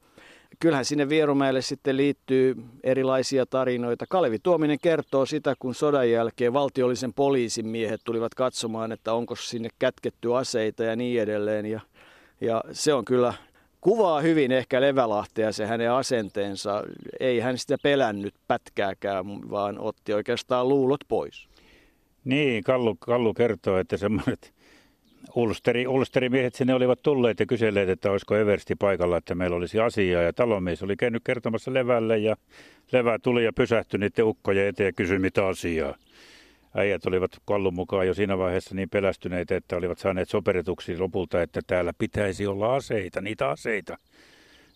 kyllähän 0.61 0.85
sinne 0.85 1.09
Vierumäelle 1.09 1.63
sitten 1.63 1.97
liittyy 1.97 2.57
erilaisia 2.85 3.47
tarinoita. 3.47 4.05
Kalevi 4.09 4.39
Tuominen 4.39 4.79
kertoo 4.83 5.27
sitä, 5.27 5.55
kun 5.59 5.75
sodan 5.75 6.11
jälkeen 6.11 6.53
valtiollisen 6.53 7.15
poliisin 7.15 7.67
miehet 7.67 8.01
tulivat 8.05 8.35
katsomaan, 8.35 8.93
että 8.93 9.13
onko 9.13 9.37
sinne 9.37 9.69
kätketty 9.79 10.37
aseita 10.37 10.85
ja 10.85 10.97
niin 10.97 11.23
edelleen. 11.23 11.67
Ja, 11.67 11.81
ja 12.41 12.65
se 12.73 12.95
on 12.95 13.05
kyllä 13.05 13.35
kuvaa 13.81 14.21
hyvin 14.21 14.53
ehkä 14.53 14.81
Levälahtea 14.81 15.53
se 15.53 15.67
hänen 15.67 15.93
asenteensa. 15.93 16.85
Ei 17.21 17.41
hän 17.41 17.59
sitä 17.59 17.77
pelännyt 17.83 18.35
pätkääkään, 18.49 19.51
vaan 19.51 19.79
otti 19.79 20.13
oikeastaan 20.13 20.69
luulot 20.69 21.01
pois. 21.09 21.49
Niin, 22.25 22.65
Kallu, 22.65 22.97
Kallu 23.01 23.35
kertoo, 23.35 23.79
että 23.79 23.97
semmoiset 23.97 24.53
Ulsteri, 25.35 25.87
Ulsterimiehet 25.87 26.55
sinne 26.55 26.75
olivat 26.75 27.03
tulleet 27.03 27.41
ja 27.41 27.47
kyselleet, 27.47 27.89
että 27.89 28.11
olisiko 28.11 28.37
Eversti 28.37 28.75
paikalla, 28.75 29.17
että 29.17 29.35
meillä 29.35 29.57
olisi 29.57 29.81
asiaa. 29.81 30.23
Ja 30.23 30.33
talonmies 30.33 30.83
oli 30.83 30.97
käynyt 30.97 31.23
kertomassa 31.25 31.75
Levälle 31.75 32.19
ja 32.19 32.37
Levä 32.93 33.19
tuli 33.19 33.45
ja 33.45 33.53
pysähtyi 33.53 34.01
niiden 34.01 34.25
ukkojen 34.25 34.67
eteen 34.67 34.87
ja 34.87 34.93
kysyi 34.93 35.19
mitä 35.19 35.47
asiaa. 35.47 35.95
Äijät 36.75 37.07
olivat 37.07 37.31
kallun 37.45 37.75
mukaan 37.75 38.07
jo 38.07 38.15
siinä 38.15 38.39
vaiheessa 38.39 38.75
niin 38.75 38.91
pelästyneitä, 38.91 39.57
että 39.57 39.77
olivat 39.77 39.99
saaneet 39.99 40.29
soperituksi 40.29 40.99
lopulta, 40.99 41.43
että 41.43 41.61
täällä 41.67 41.93
pitäisi 41.99 42.47
olla 42.47 42.75
aseita, 42.75 43.21
niitä 43.21 43.49
aseita. 43.49 43.99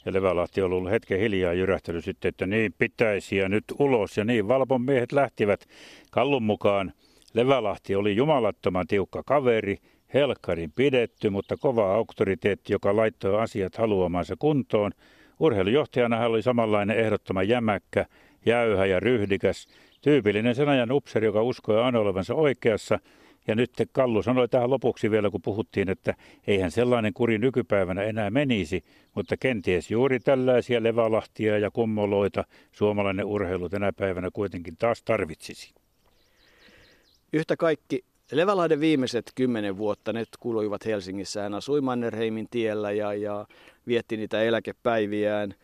Ja 0.04 0.12
Levälahti 0.12 0.62
oli 0.62 0.74
ollut 0.74 0.90
hetken 0.90 1.20
hiljaa 1.20 1.52
jyrähtänyt 1.52 2.04
sitten, 2.04 2.28
että 2.28 2.46
niin 2.46 2.74
pitäisi 2.78 3.36
ja 3.36 3.48
nyt 3.48 3.64
ulos. 3.78 4.16
Ja 4.16 4.24
niin 4.24 4.48
Valpon 4.48 4.82
miehet 4.82 5.12
lähtivät 5.12 5.66
kallun 6.10 6.42
mukaan. 6.42 6.92
Levälahti 7.34 7.94
oli 7.94 8.16
jumalattoman 8.16 8.86
tiukka 8.86 9.22
kaveri, 9.26 9.78
helkkarin 10.14 10.72
pidetty, 10.72 11.30
mutta 11.30 11.56
kova 11.56 11.94
auktoriteetti, 11.94 12.72
joka 12.72 12.96
laittoi 12.96 13.40
asiat 13.40 13.76
haluamansa 13.76 14.36
kuntoon. 14.38 14.92
Urheilujohtajana 15.40 16.16
hän 16.16 16.30
oli 16.30 16.42
samanlainen 16.42 16.98
ehdottoman 16.98 17.48
jämäkkä, 17.48 18.06
jäyhä 18.46 18.86
ja 18.86 19.00
ryhdikäs. 19.00 19.68
Tyypillinen 20.00 20.54
sen 20.54 20.68
ajan 20.68 20.92
upseri, 20.92 21.26
joka 21.26 21.42
uskoi 21.42 21.82
aina 21.82 21.98
olevansa 21.98 22.34
oikeassa. 22.34 22.98
Ja 23.46 23.54
nyt 23.54 23.70
Kallu 23.92 24.22
sanoi 24.22 24.48
tähän 24.48 24.70
lopuksi 24.70 25.10
vielä, 25.10 25.30
kun 25.30 25.42
puhuttiin, 25.42 25.90
että 25.90 26.14
eihän 26.46 26.70
sellainen 26.70 27.12
kuri 27.14 27.38
nykypäivänä 27.38 28.02
enää 28.02 28.30
menisi, 28.30 28.84
mutta 29.14 29.36
kenties 29.36 29.90
juuri 29.90 30.20
tällaisia 30.20 30.82
levalahtia 30.82 31.58
ja 31.58 31.70
kummoloita 31.70 32.44
suomalainen 32.72 33.24
urheilu 33.24 33.68
tänä 33.68 33.92
päivänä 33.92 34.30
kuitenkin 34.32 34.76
taas 34.76 35.02
tarvitsisi. 35.02 35.74
Yhtä 37.32 37.56
kaikki 37.56 38.04
Levälahden 38.32 38.80
viimeiset 38.80 39.32
kymmenen 39.34 39.76
vuotta, 39.76 40.12
ne 40.12 40.24
kuluivat 40.40 40.86
Helsingissä. 40.86 41.42
Hän 41.42 41.54
asui 41.54 41.80
Mannerheimin 41.80 42.48
tiellä 42.50 42.92
ja, 42.92 43.14
ja 43.14 43.46
vietti 43.86 44.16
niitä 44.16 44.42
eläkepäiviään. 44.42 45.54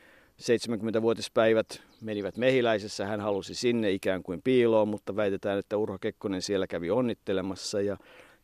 70-vuotispäivät 0.42 1.82
menivät 2.00 2.36
Mehiläisessä, 2.36 3.06
hän 3.06 3.20
halusi 3.20 3.54
sinne 3.54 3.90
ikään 3.90 4.22
kuin 4.22 4.40
piiloon, 4.44 4.88
mutta 4.88 5.16
väitetään, 5.16 5.58
että 5.58 5.76
Urho 5.76 5.98
Kekkonen 5.98 6.42
siellä 6.42 6.66
kävi 6.66 6.90
onnittelemassa 6.90 7.80
ja 7.80 7.96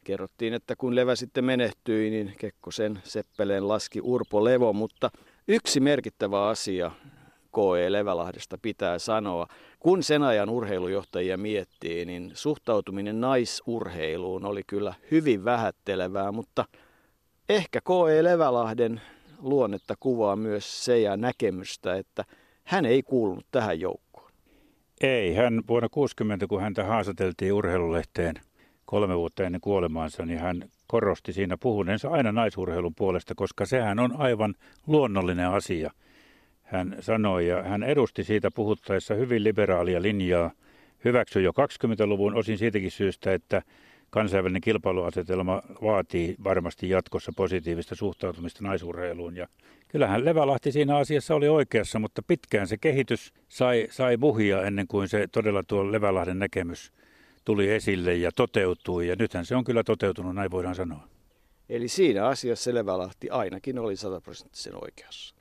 kerrottiin, 0.04 0.54
että 0.54 0.76
kun 0.76 0.96
Levä 0.96 1.16
sitten 1.16 1.44
menehtyi, 1.44 2.10
niin 2.10 2.34
Kekkosen 2.38 2.98
seppeleen 3.04 3.68
laski 3.68 4.00
Urpo 4.02 4.44
Levo, 4.44 4.72
mutta 4.72 5.10
yksi 5.48 5.80
merkittävä 5.80 6.48
asia 6.48 6.90
K.E. 7.52 7.92
Levälahdesta 7.92 8.58
pitää 8.62 8.98
sanoa. 8.98 9.46
Kun 9.84 10.02
sen 10.02 10.22
ajan 10.22 10.48
urheilujohtajia 10.48 11.38
miettii, 11.38 12.04
niin 12.04 12.30
suhtautuminen 12.34 13.20
naisurheiluun 13.20 14.44
oli 14.44 14.62
kyllä 14.66 14.94
hyvin 15.10 15.44
vähättelevää, 15.44 16.32
mutta 16.32 16.64
ehkä 17.48 17.80
K.E. 17.80 18.24
Levälahden 18.24 19.00
luonnetta 19.38 19.94
kuvaa 20.00 20.36
myös 20.36 20.84
se 20.84 20.98
ja 20.98 21.16
näkemystä, 21.16 21.94
että 21.94 22.24
hän 22.64 22.86
ei 22.86 23.02
kuulunut 23.02 23.46
tähän 23.50 23.80
joukkoon. 23.80 24.30
Ei, 25.00 25.34
hän 25.34 25.62
vuonna 25.68 25.88
60, 25.88 26.46
kun 26.46 26.60
häntä 26.60 26.84
haastateltiin 26.84 27.52
urheilulehteen 27.52 28.34
kolme 28.84 29.16
vuotta 29.16 29.44
ennen 29.44 29.60
kuolemaansa, 29.60 30.26
niin 30.26 30.38
hän 30.38 30.70
korosti 30.86 31.32
siinä 31.32 31.56
puhuneensa 31.56 32.08
aina 32.08 32.32
naisurheilun 32.32 32.94
puolesta, 32.94 33.34
koska 33.34 33.66
sehän 33.66 33.98
on 33.98 34.16
aivan 34.16 34.54
luonnollinen 34.86 35.48
asia– 35.48 35.90
hän 36.64 36.96
sanoi, 37.00 37.48
ja 37.48 37.62
hän 37.62 37.82
edusti 37.82 38.24
siitä 38.24 38.50
puhuttaessa 38.50 39.14
hyvin 39.14 39.44
liberaalia 39.44 40.02
linjaa, 40.02 40.50
hyväksyi 41.04 41.44
jo 41.44 41.50
20-luvun 41.50 42.34
osin 42.34 42.58
siitäkin 42.58 42.90
syystä, 42.90 43.34
että 43.34 43.62
kansainvälinen 44.10 44.60
kilpailuasetelma 44.60 45.62
vaatii 45.82 46.36
varmasti 46.44 46.88
jatkossa 46.88 47.32
positiivista 47.36 47.94
suhtautumista 47.94 48.64
naisurheiluun. 48.64 49.36
Ja 49.36 49.48
kyllähän 49.88 50.24
Levälahti 50.24 50.72
siinä 50.72 50.96
asiassa 50.96 51.34
oli 51.34 51.48
oikeassa, 51.48 51.98
mutta 51.98 52.22
pitkään 52.22 52.68
se 52.68 52.76
kehitys 52.76 53.32
sai, 53.48 53.86
sai 53.90 54.18
buhia 54.18 54.62
ennen 54.62 54.86
kuin 54.86 55.08
se 55.08 55.26
todella 55.32 55.62
tuo 55.62 55.92
Levälahden 55.92 56.38
näkemys 56.38 56.92
tuli 57.44 57.70
esille 57.70 58.14
ja 58.14 58.30
toteutui. 58.36 59.08
Ja 59.08 59.16
nythän 59.18 59.46
se 59.46 59.56
on 59.56 59.64
kyllä 59.64 59.84
toteutunut, 59.84 60.34
näin 60.34 60.50
voidaan 60.50 60.74
sanoa. 60.74 61.08
Eli 61.68 61.88
siinä 61.88 62.26
asiassa 62.26 62.74
Levälahti 62.74 63.30
ainakin 63.30 63.78
oli 63.78 63.96
sataprosenttisen 63.96 64.84
oikeassa. 64.84 65.33